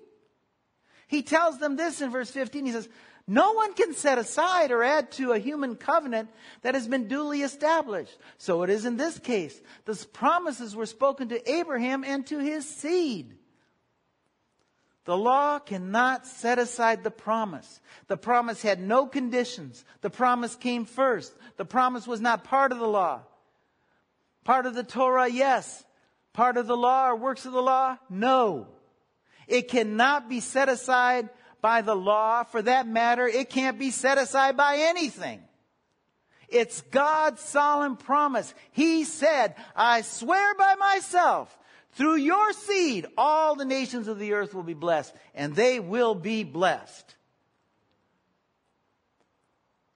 He 1.07 1.21
tells 1.21 1.59
them 1.59 1.75
this 1.75 2.01
in 2.01 2.11
verse 2.11 2.31
15. 2.31 2.65
He 2.65 2.71
says, 2.71 2.89
no 3.29 3.53
one 3.53 3.73
can 3.73 3.93
set 3.93 4.17
aside 4.17 4.71
or 4.71 4.81
add 4.81 5.11
to 5.13 5.33
a 5.33 5.39
human 5.39 5.75
covenant 5.75 6.29
that 6.63 6.73
has 6.73 6.87
been 6.87 7.07
duly 7.07 7.43
established. 7.43 8.17
So 8.39 8.63
it 8.63 8.71
is 8.71 8.85
in 8.85 8.97
this 8.97 9.19
case. 9.19 9.61
The 9.85 10.03
promises 10.11 10.75
were 10.75 10.87
spoken 10.87 11.29
to 11.29 11.51
Abraham 11.51 12.03
and 12.03 12.25
to 12.25 12.39
his 12.39 12.67
seed. 12.67 13.35
The 15.09 15.17
law 15.17 15.57
cannot 15.57 16.27
set 16.27 16.59
aside 16.59 17.03
the 17.03 17.09
promise. 17.09 17.81
The 18.05 18.15
promise 18.15 18.61
had 18.61 18.79
no 18.79 19.07
conditions. 19.07 19.83
The 20.01 20.11
promise 20.11 20.55
came 20.55 20.85
first. 20.85 21.33
The 21.57 21.65
promise 21.65 22.05
was 22.05 22.21
not 22.21 22.43
part 22.43 22.71
of 22.71 22.77
the 22.77 22.87
law. 22.87 23.21
Part 24.43 24.67
of 24.67 24.75
the 24.75 24.83
Torah, 24.83 25.27
yes, 25.27 25.83
part 26.31 26.57
of 26.57 26.67
the 26.67 26.77
law 26.77 27.09
or 27.09 27.15
works 27.15 27.47
of 27.47 27.53
the 27.53 27.59
law? 27.61 27.97
No. 28.07 28.67
It 29.47 29.67
cannot 29.67 30.29
be 30.29 30.41
set 30.41 30.69
aside 30.69 31.29
by 31.59 31.81
the 31.81 31.95
law. 31.95 32.43
For 32.43 32.61
that 32.61 32.87
matter, 32.87 33.27
it 33.27 33.49
can't 33.49 33.79
be 33.79 33.89
set 33.89 34.19
aside 34.19 34.55
by 34.55 34.75
anything. 34.77 35.41
It's 36.49 36.81
God's 36.81 37.41
solemn 37.41 37.97
promise. 37.97 38.53
He 38.73 39.05
said, 39.05 39.55
I 39.75 40.01
swear 40.01 40.53
by 40.53 40.75
myself, 40.75 41.57
through 41.93 42.17
your 42.17 42.53
seed, 42.53 43.07
all 43.17 43.55
the 43.55 43.65
nations 43.65 44.07
of 44.07 44.19
the 44.19 44.33
earth 44.33 44.53
will 44.53 44.63
be 44.63 44.73
blessed, 44.73 45.13
and 45.33 45.55
they 45.55 45.79
will 45.79 46.15
be 46.15 46.43
blessed. 46.43 47.15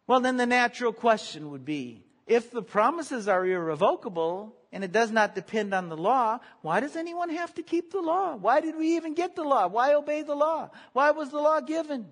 Well, 0.07 0.19
then 0.19 0.37
the 0.37 0.45
natural 0.45 0.91
question 0.91 1.51
would 1.51 1.63
be, 1.63 2.03
if 2.27 2.51
the 2.51 2.61
promises 2.61 3.27
are 3.27 3.45
irrevocable 3.45 4.55
and 4.71 4.83
it 4.83 4.91
does 4.91 5.11
not 5.11 5.35
depend 5.35 5.73
on 5.73 5.89
the 5.89 5.97
law, 5.97 6.39
why 6.61 6.79
does 6.79 6.95
anyone 6.95 7.29
have 7.29 7.53
to 7.55 7.63
keep 7.63 7.91
the 7.91 8.01
law? 8.01 8.35
Why 8.35 8.59
did 8.59 8.75
we 8.75 8.95
even 8.95 9.13
get 9.13 9.35
the 9.35 9.43
law? 9.43 9.67
Why 9.67 9.93
obey 9.93 10.23
the 10.23 10.35
law? 10.35 10.71
Why 10.93 11.11
was 11.11 11.29
the 11.29 11.39
law 11.39 11.61
given? 11.61 12.07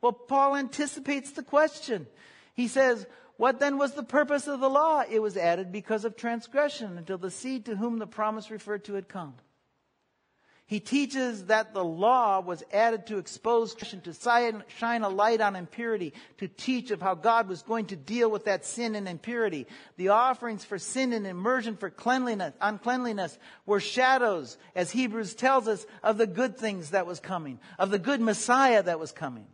Well, 0.00 0.12
Paul 0.12 0.56
anticipates 0.56 1.32
the 1.32 1.42
question. 1.42 2.06
He 2.54 2.68
says, 2.68 3.06
what 3.42 3.58
then 3.58 3.76
was 3.76 3.94
the 3.94 4.04
purpose 4.04 4.46
of 4.46 4.60
the 4.60 4.70
law? 4.70 5.02
It 5.02 5.18
was 5.18 5.36
added 5.36 5.72
because 5.72 6.04
of 6.04 6.14
transgression 6.14 6.96
until 6.96 7.18
the 7.18 7.28
seed 7.28 7.64
to 7.64 7.74
whom 7.74 7.98
the 7.98 8.06
promise 8.06 8.52
referred 8.52 8.84
to 8.84 8.94
had 8.94 9.08
come. 9.08 9.34
He 10.64 10.78
teaches 10.78 11.46
that 11.46 11.74
the 11.74 11.82
law 11.82 12.38
was 12.38 12.62
added 12.72 13.08
to 13.08 13.18
expose, 13.18 13.74
to 13.74 14.62
shine 14.78 15.02
a 15.02 15.08
light 15.08 15.40
on 15.40 15.56
impurity, 15.56 16.12
to 16.38 16.46
teach 16.46 16.92
of 16.92 17.02
how 17.02 17.16
God 17.16 17.48
was 17.48 17.62
going 17.62 17.86
to 17.86 17.96
deal 17.96 18.30
with 18.30 18.44
that 18.44 18.64
sin 18.64 18.94
and 18.94 19.08
impurity. 19.08 19.66
The 19.96 20.10
offerings 20.10 20.64
for 20.64 20.78
sin 20.78 21.12
and 21.12 21.26
immersion 21.26 21.76
for 21.76 21.90
cleanliness, 21.90 22.54
uncleanliness 22.60 23.36
were 23.66 23.80
shadows, 23.80 24.56
as 24.76 24.92
Hebrews 24.92 25.34
tells 25.34 25.66
us, 25.66 25.84
of 26.04 26.16
the 26.16 26.28
good 26.28 26.58
things 26.58 26.90
that 26.90 27.08
was 27.08 27.18
coming, 27.18 27.58
of 27.76 27.90
the 27.90 27.98
good 27.98 28.20
Messiah 28.20 28.84
that 28.84 29.00
was 29.00 29.10
coming. 29.10 29.48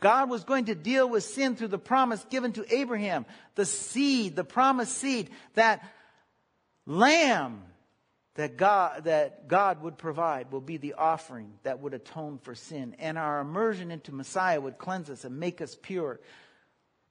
God 0.00 0.28
was 0.28 0.44
going 0.44 0.66
to 0.66 0.74
deal 0.74 1.08
with 1.08 1.24
sin 1.24 1.56
through 1.56 1.68
the 1.68 1.78
promise 1.78 2.24
given 2.30 2.52
to 2.52 2.74
Abraham, 2.74 3.26
the 3.54 3.64
seed, 3.64 4.36
the 4.36 4.44
promised 4.44 4.96
seed, 4.96 5.30
that 5.54 5.82
lamb 6.86 7.62
that 8.36 8.56
God, 8.56 9.04
that 9.04 9.48
God 9.48 9.82
would 9.82 9.96
provide 9.96 10.52
will 10.52 10.60
be 10.60 10.76
the 10.76 10.94
offering 10.94 11.54
that 11.62 11.80
would 11.80 11.94
atone 11.94 12.38
for 12.42 12.54
sin. 12.54 12.94
And 12.98 13.16
our 13.16 13.40
immersion 13.40 13.90
into 13.90 14.14
Messiah 14.14 14.60
would 14.60 14.78
cleanse 14.78 15.10
us 15.10 15.24
and 15.24 15.40
make 15.40 15.60
us 15.60 15.76
pure. 15.80 16.20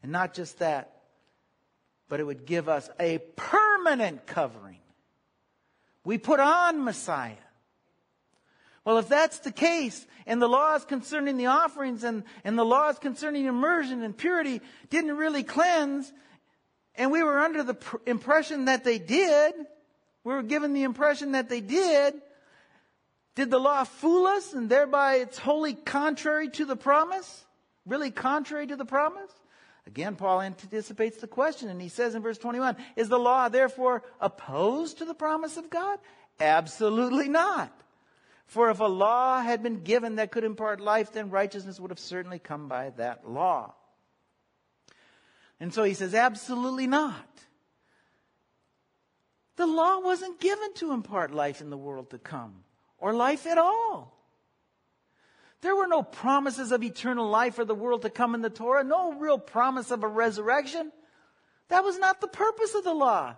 And 0.03 0.11
not 0.11 0.35
just 0.35 0.59
that, 0.59 1.01
but 2.07 2.19
it 2.19 2.23
would 2.23 2.45
give 2.45 2.69
us 2.69 2.89
a 2.99 3.17
permanent 3.35 4.27
covering. 4.27 4.77
We 6.03 6.19
put 6.19 6.39
on 6.39 6.83
Messiah. 6.83 7.33
Well, 8.85 8.99
if 8.99 9.09
that's 9.09 9.39
the 9.39 9.51
case, 9.51 10.05
and 10.27 10.39
the 10.39 10.47
laws 10.47 10.85
concerning 10.85 11.37
the 11.37 11.47
offerings 11.47 12.03
and, 12.03 12.23
and 12.43 12.57
the 12.57 12.63
laws 12.63 12.99
concerning 12.99 13.45
immersion 13.45 14.03
and 14.03 14.15
purity 14.15 14.61
didn't 14.91 15.17
really 15.17 15.43
cleanse, 15.43 16.13
and 16.93 17.11
we 17.11 17.23
were 17.23 17.39
under 17.39 17.63
the 17.63 17.73
pr- 17.73 17.97
impression 18.05 18.65
that 18.65 18.83
they 18.83 18.99
did, 18.99 19.55
we 20.23 20.33
were 20.33 20.43
given 20.43 20.73
the 20.73 20.83
impression 20.83 21.33
that 21.33 21.49
they 21.49 21.61
did. 21.61 22.13
Did 23.33 23.49
the 23.49 23.59
law 23.59 23.83
fool 23.83 24.27
us 24.27 24.53
and 24.53 24.69
thereby 24.69 25.15
it's 25.15 25.37
wholly 25.37 25.73
contrary 25.73 26.49
to 26.51 26.65
the 26.65 26.75
promise? 26.75 27.43
Really 27.85 28.11
contrary 28.11 28.67
to 28.67 28.75
the 28.75 28.85
promise? 28.85 29.31
Again, 29.87 30.15
Paul 30.15 30.41
anticipates 30.41 31.17
the 31.17 31.27
question 31.27 31.69
and 31.69 31.81
he 31.81 31.89
says 31.89 32.15
in 32.15 32.21
verse 32.21 32.37
21, 32.37 32.77
is 32.95 33.09
the 33.09 33.19
law 33.19 33.49
therefore 33.49 34.03
opposed 34.21 34.99
to 34.99 35.05
the 35.05 35.13
promise 35.13 35.57
of 35.57 35.69
God? 35.69 35.99
Absolutely 36.39 37.29
not. 37.29 37.71
For 38.45 38.69
if 38.69 38.79
a 38.79 38.86
law 38.86 39.41
had 39.41 39.63
been 39.63 39.81
given 39.84 40.15
that 40.15 40.31
could 40.31 40.43
impart 40.43 40.79
life, 40.79 41.12
then 41.12 41.29
righteousness 41.29 41.79
would 41.79 41.91
have 41.91 41.99
certainly 41.99 42.39
come 42.39 42.67
by 42.67 42.91
that 42.97 43.29
law. 43.29 43.73
And 45.60 45.73
so 45.73 45.84
he 45.84 45.93
says, 45.93 46.13
absolutely 46.13 46.88
not. 46.88 47.27
The 49.55 49.65
law 49.65 49.99
wasn't 49.99 50.39
given 50.39 50.73
to 50.75 50.91
impart 50.91 51.34
life 51.34 51.62
in 51.62 51.69
the 51.69 51.77
world 51.77 52.10
to 52.12 52.17
come, 52.17 52.63
or 52.97 53.13
life 53.13 53.47
at 53.47 53.58
all. 53.58 54.12
There 55.62 55.75
were 55.75 55.88
no 55.88 56.03
promises 56.03 56.71
of 56.71 56.84
eternal 56.84 57.27
life 57.27 57.55
for 57.55 57.65
the 57.65 57.73
world 57.73 58.03
to 58.03 58.10
come 58.10 58.36
in 58.36 58.41
the 58.41 58.49
Torah, 58.49 58.84
no 58.84 59.13
real 59.13 59.39
promise 59.39 59.89
of 59.89 60.03
a 60.03 60.08
resurrection. 60.08 60.91
That 61.69 61.84
was 61.84 61.97
not 61.97 62.21
the 62.21 62.27
purpose 62.27 62.75
of 62.75 62.84
the 62.84 62.93
law. 62.93 63.36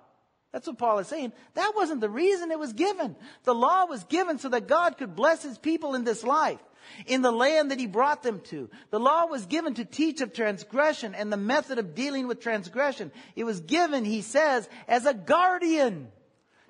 That's 0.58 0.66
what 0.66 0.80
Paul 0.80 0.98
is 0.98 1.08
saying. 1.08 1.34
That 1.54 1.74
wasn't 1.76 2.02
the 2.02 2.10
reason 2.10 2.50
it 2.50 2.58
was 2.58 2.74
given. 2.74 3.16
The 3.44 3.54
law 3.54 3.86
was 3.86 4.04
given 4.06 4.40
so 4.40 4.50
that 4.50 4.68
God 4.68 4.98
could 4.98 5.16
bless 5.16 5.44
his 5.44 5.60
people 5.60 5.94
in 5.94 6.04
this 6.04 6.24
life, 6.24 6.58
in 7.06 7.22
the 7.22 7.32
land 7.32 7.70
that 7.70 7.80
he 7.80 7.86
brought 7.86 8.24
them 8.24 8.40
to. 8.46 8.68
The 8.90 9.00
law 9.00 9.28
was 9.28 9.46
given 9.46 9.76
to 9.76 9.86
teach 9.86 10.20
of 10.20 10.34
transgression 10.34 11.14
and 11.14 11.32
the 11.32 11.38
method 11.38 11.78
of 11.78 11.94
dealing 11.94 12.28
with 12.28 12.40
transgression. 12.40 13.12
It 13.36 13.44
was 13.44 13.60
given, 13.60 14.04
he 14.04 14.24
says, 14.24 14.68
as 14.88 15.06
a 15.06 15.14
guardian 15.14 16.08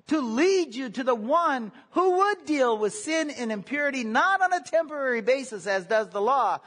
to 0.08 0.20
lead 0.20 0.74
you 0.74 0.90
to 0.90 1.02
the 1.02 1.14
one 1.14 1.72
who 1.92 2.18
would 2.18 2.44
deal 2.44 2.76
with 2.76 2.92
sin 2.92 3.30
and 3.30 3.50
impurity, 3.50 4.04
not 4.04 4.42
on 4.42 4.52
a 4.52 4.60
temporary 4.60 5.22
basis 5.22 5.66
as 5.66 5.86
does 5.86 6.10
the 6.10 6.20
law, 6.20 6.58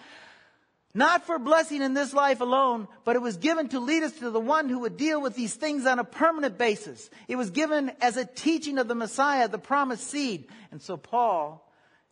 not 0.94 1.26
for 1.26 1.40
blessing 1.40 1.82
in 1.82 1.94
this 1.94 2.14
life 2.14 2.42
alone, 2.42 2.88
but 3.06 3.16
it 3.16 3.22
was 3.22 3.38
given 3.38 3.70
to 3.70 3.80
lead 3.80 4.04
us 4.04 4.12
to 4.20 4.30
the 4.30 4.40
one 4.40 4.68
who 4.68 4.80
would 4.80 4.98
deal 4.98 5.22
with 5.22 5.36
these 5.36 5.56
things 5.56 5.86
on 5.86 6.00
a 6.00 6.04
permanent 6.04 6.58
basis. 6.58 7.10
It 7.28 7.38
was 7.38 7.52
given 7.52 7.92
as 8.02 8.18
a 8.18 8.26
teaching 8.26 8.78
of 8.78 8.88
the 8.88 8.96
Messiah, 8.96 9.48
the 9.48 9.58
promised 9.58 10.08
seed. 10.08 10.48
And 10.70 10.82
so 10.82 10.98
Paul, 10.98 11.66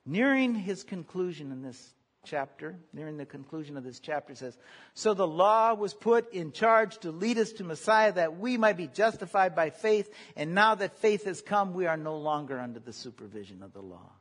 nearing 0.06 0.56
his 0.56 0.84
conclusion 0.84 1.52
in 1.52 1.62
this 1.62 1.94
chapter, 2.24 2.78
nearing 2.94 3.18
the 3.18 3.26
conclusion 3.26 3.76
of 3.76 3.84
this 3.84 4.00
chapter 4.00 4.34
says, 4.34 4.58
So 4.94 5.13
the 5.13 5.28
law 5.28 5.74
was 5.74 5.94
put 5.94 6.32
in 6.32 6.54
charge 6.54 6.98
to 7.00 7.12
lead 7.12 7.38
us 7.38 7.52
to 7.54 7.65
Messiah 7.65 8.13
that 8.13 8.38
we 8.38 8.56
might 8.58 8.78
be 8.78 8.88
justified 8.88 9.56
by 9.56 9.72
faith. 9.72 10.10
And 10.38 10.54
now 10.56 10.76
that 10.76 11.00
faith 11.00 11.26
has 11.26 11.42
come, 11.42 11.74
we 11.74 11.86
are 11.86 11.98
no 11.98 12.18
longer 12.18 12.60
under 12.60 12.80
the 12.80 12.94
supervision 12.94 13.62
of 13.62 13.74
the 13.74 13.82
law. 13.82 14.12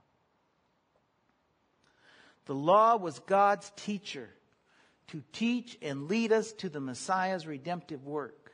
The 2.47 2.55
law 2.55 2.97
was 2.97 3.18
God's 3.21 3.71
teacher 3.77 4.31
to 5.09 5.23
teach 5.33 5.77
and 5.83 6.09
lead 6.09 6.33
us 6.33 6.53
to 6.53 6.68
the 6.68 6.81
Messiah's 6.81 7.47
redemptive 7.47 8.05
work, 8.05 8.53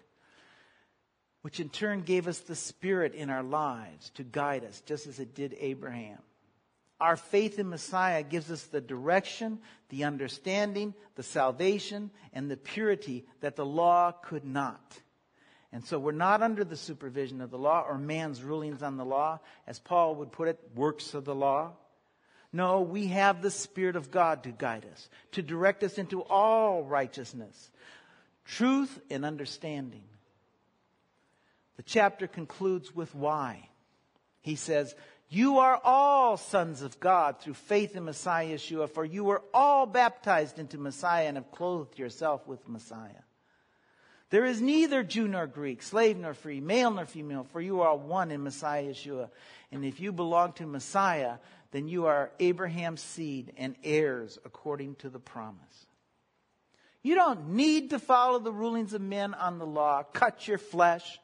which 1.43 1.61
in 1.61 1.69
turn 1.69 2.03
gave 2.03 2.27
us 2.27 2.39
the 2.41 2.55
Spirit 2.55 3.15
in 3.15 3.31
our 3.31 3.43
lives 3.43 4.11
to 4.11 4.23
guide 4.23 4.65
us, 4.65 4.81
just 4.87 5.07
as 5.07 5.19
it 5.19 5.35
did 5.35 5.57
Abraham. 5.61 6.19
Our 7.01 7.17
faith 7.17 7.59
in 7.59 7.69
Messiah 7.69 8.23
gives 8.23 8.51
us 8.51 8.63
the 8.63 8.81
direction, 8.81 9.59
the 9.89 10.05
understanding, 10.05 10.95
the 11.17 11.23
salvation, 11.23 12.11
and 12.33 12.51
the 12.51 12.57
purity 12.57 13.27
that 13.41 13.57
the 13.57 13.67
law 13.67 14.13
could 14.13 14.45
not. 14.45 15.01
And 15.73 15.85
so 15.85 15.99
we're 15.99 16.13
not 16.13 16.41
under 16.41 16.63
the 16.63 16.77
supervision 16.77 17.41
of 17.41 17.51
the 17.51 17.59
law 17.59 17.85
or 17.87 17.99
man's 17.99 18.43
rulings 18.43 18.81
on 18.83 18.97
the 18.97 19.05
law, 19.05 19.41
as 19.67 19.81
Paul 19.81 20.15
would 20.17 20.31
put 20.31 20.47
it, 20.47 20.61
works 20.77 21.15
of 21.15 21.25
the 21.25 21.35
law. 21.35 21.73
No, 22.55 22.83
we 22.83 23.09
have 23.09 23.43
the 23.43 23.51
Spirit 23.51 23.97
of 23.97 24.13
God 24.13 24.45
to 24.45 24.53
guide 24.53 24.87
us, 24.93 25.09
to 25.33 25.43
direct 25.43 25.83
us 25.83 25.99
into 25.99 26.23
all 26.23 26.85
righteousness, 26.85 27.73
truth, 28.45 28.97
and 29.11 29.25
understanding. 29.25 30.05
The 31.77 31.83
chapter 31.83 32.29
concludes 32.29 32.95
with 32.95 33.13
why. 33.13 33.69
He 34.41 34.55
says, 34.55 34.95
You 35.29 35.59
are 35.59 35.81
all 35.83 36.37
sons 36.37 36.83
of 36.83 37.01
God 37.01 37.41
through 37.41 37.55
faith 37.55 37.97
in 37.97 38.05
Messiah 38.05 38.55
Yeshua, 38.55 38.89
for 38.89 39.05
you 39.05 39.25
were 39.25 39.43
all 39.53 39.85
baptized 39.85 40.61
into 40.61 40.79
Messiah 40.79 41.27
and 41.27 41.37
have 41.37 41.51
clothed 41.51 41.99
yourself 41.99 42.47
with 42.47 42.69
Messiah. 42.69 43.25
There 44.31 44.45
is 44.45 44.61
neither 44.61 45.03
Jew 45.03 45.27
nor 45.27 45.49
Greek, 45.49 45.83
slave 45.83 46.17
nor 46.19 46.35
free, 46.35 46.61
male 46.61 46.93
nor 46.93 47.05
female, 47.05 47.49
for 47.53 47.61
you 47.61 47.81
are 47.81 47.97
one 47.97 48.31
in 48.31 48.45
Messiah 48.45 48.85
Yeshua. 48.85 49.31
And 49.73 49.85
if 49.85 49.99
you 49.99 50.13
belong 50.13 50.53
to 50.55 50.67
Messiah, 50.67 51.39
then 51.75 51.89
you 51.89 52.07
are 52.07 52.31
Abraham's 52.39 53.03
seed 53.03 53.53
and 53.57 53.75
heirs 53.83 54.39
according 54.45 54.95
to 54.95 55.09
the 55.09 55.19
promise. 55.19 55.87
You 57.03 57.17
don't 57.17 57.49
need 57.49 57.91
to 57.91 57.99
follow 57.99 58.39
the 58.39 58.53
rulings 58.53 58.95
of 58.95 59.01
men 59.01 59.35
on 59.35 59.59
the 59.59 59.67
law, 59.67 60.05
cut 60.05 60.47
your 60.47 60.59
flesh, 60.59 61.19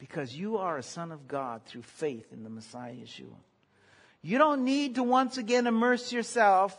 because 0.00 0.34
you 0.34 0.56
are 0.56 0.78
a 0.78 0.82
son 0.82 1.12
of 1.12 1.28
God 1.28 1.62
through 1.64 1.82
faith 1.82 2.32
in 2.32 2.42
the 2.42 2.50
Messiah 2.50 2.92
Yeshua. 2.92 3.36
You 4.20 4.36
don't 4.38 4.64
need 4.64 4.96
to 4.96 5.04
once 5.04 5.38
again 5.38 5.68
immerse 5.68 6.12
yourself 6.12 6.76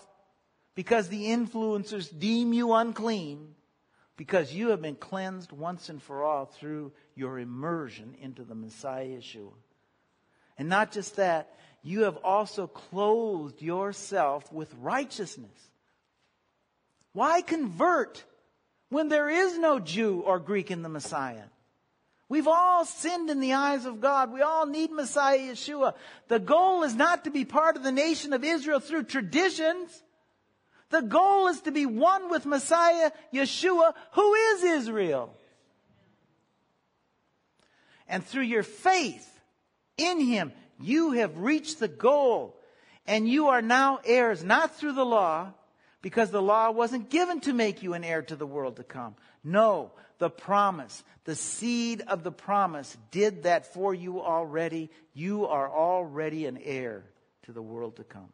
because 0.75 1.07
the 1.07 1.27
influencers 1.27 2.11
deem 2.19 2.51
you 2.51 2.73
unclean, 2.73 3.55
because 4.17 4.53
you 4.53 4.71
have 4.71 4.81
been 4.81 4.95
cleansed 4.95 5.53
once 5.53 5.87
and 5.87 6.03
for 6.03 6.25
all 6.25 6.47
through 6.47 6.91
your 7.15 7.39
immersion 7.39 8.13
into 8.19 8.43
the 8.43 8.55
Messiah 8.55 9.07
Yeshua. 9.07 9.53
And 10.57 10.67
not 10.67 10.91
just 10.91 11.15
that, 11.15 11.55
you 11.84 12.04
have 12.04 12.17
also 12.17 12.67
clothed 12.67 13.62
yourself 13.62 14.52
with 14.52 14.74
righteousness. 14.80 15.50
Why 17.13 17.41
convert 17.41 18.24
when 18.89 19.10
there 19.10 19.30
is 19.30 19.58
no 19.58 19.80
Jew 19.80 20.22
or 20.22 20.39
Greek 20.39 20.72
in 20.72 20.84
the 20.84 20.89
Messiah? 20.89 21.46
We've 22.30 22.48
all 22.48 22.86
sinned 22.86 23.30
in 23.30 23.41
the 23.41 23.54
eyes 23.54 23.86
of 23.86 24.00
God. 24.00 24.32
We 24.32 24.41
all 24.41 24.65
need 24.65 24.91
Messiah 24.91 25.39
Yeshua. 25.39 25.96
The 26.30 26.39
goal 26.39 26.84
is 26.84 26.96
not 26.96 27.26
to 27.26 27.30
be 27.30 27.44
part 27.44 27.76
of 27.76 27.84
the 27.84 27.91
nation 27.91 28.32
of 28.32 28.46
Israel 28.46 28.80
through 28.80 29.04
traditions. 29.04 30.02
The 30.91 31.02
goal 31.02 31.48
is 31.48 31.60
to 31.62 31.72
be 31.72 31.86
one 31.86 32.30
with 32.30 32.46
Messiah 32.46 33.12
Yeshua, 33.34 33.94
who 34.13 34.34
is 34.34 34.63
Israel. 34.63 35.34
And 38.08 38.26
through 38.26 38.44
your 38.44 38.63
faith 38.63 39.28
in 39.98 40.22
Him, 40.22 40.54
you 40.84 41.12
have 41.12 41.38
reached 41.38 41.80
the 41.80 41.88
goal. 41.88 42.56
And 43.08 43.28
you 43.28 43.48
are 43.48 43.62
now 43.62 44.00
heirs, 44.06 44.44
not 44.44 44.76
through 44.76 44.94
the 44.94 45.06
law, 45.06 45.54
because 46.02 46.30
the 46.30 46.41
law 46.41 46.72
wasn't 46.72 47.10
given 47.10 47.41
to 47.41 47.54
make 47.54 47.84
you 47.84 47.94
an 47.94 48.04
heir 48.04 48.22
to 48.24 48.36
the 48.36 48.46
world 48.46 48.78
to 48.78 48.84
come. 48.84 49.15
No, 49.44 49.91
the 50.20 50.30
promise, 50.30 51.04
the 51.26 51.36
seed 51.36 52.04
of 52.08 52.24
the 52.24 52.32
promise 52.32 52.96
did 53.10 53.44
that 53.44 53.74
for 53.74 53.94
you 53.94 54.22
already. 54.22 54.91
You 55.13 55.48
are 55.48 55.70
already 55.70 56.46
an 56.46 56.60
heir 56.63 57.04
to 57.44 57.52
the 57.52 57.62
world 57.62 57.98
to 57.98 58.04
come. 58.04 58.30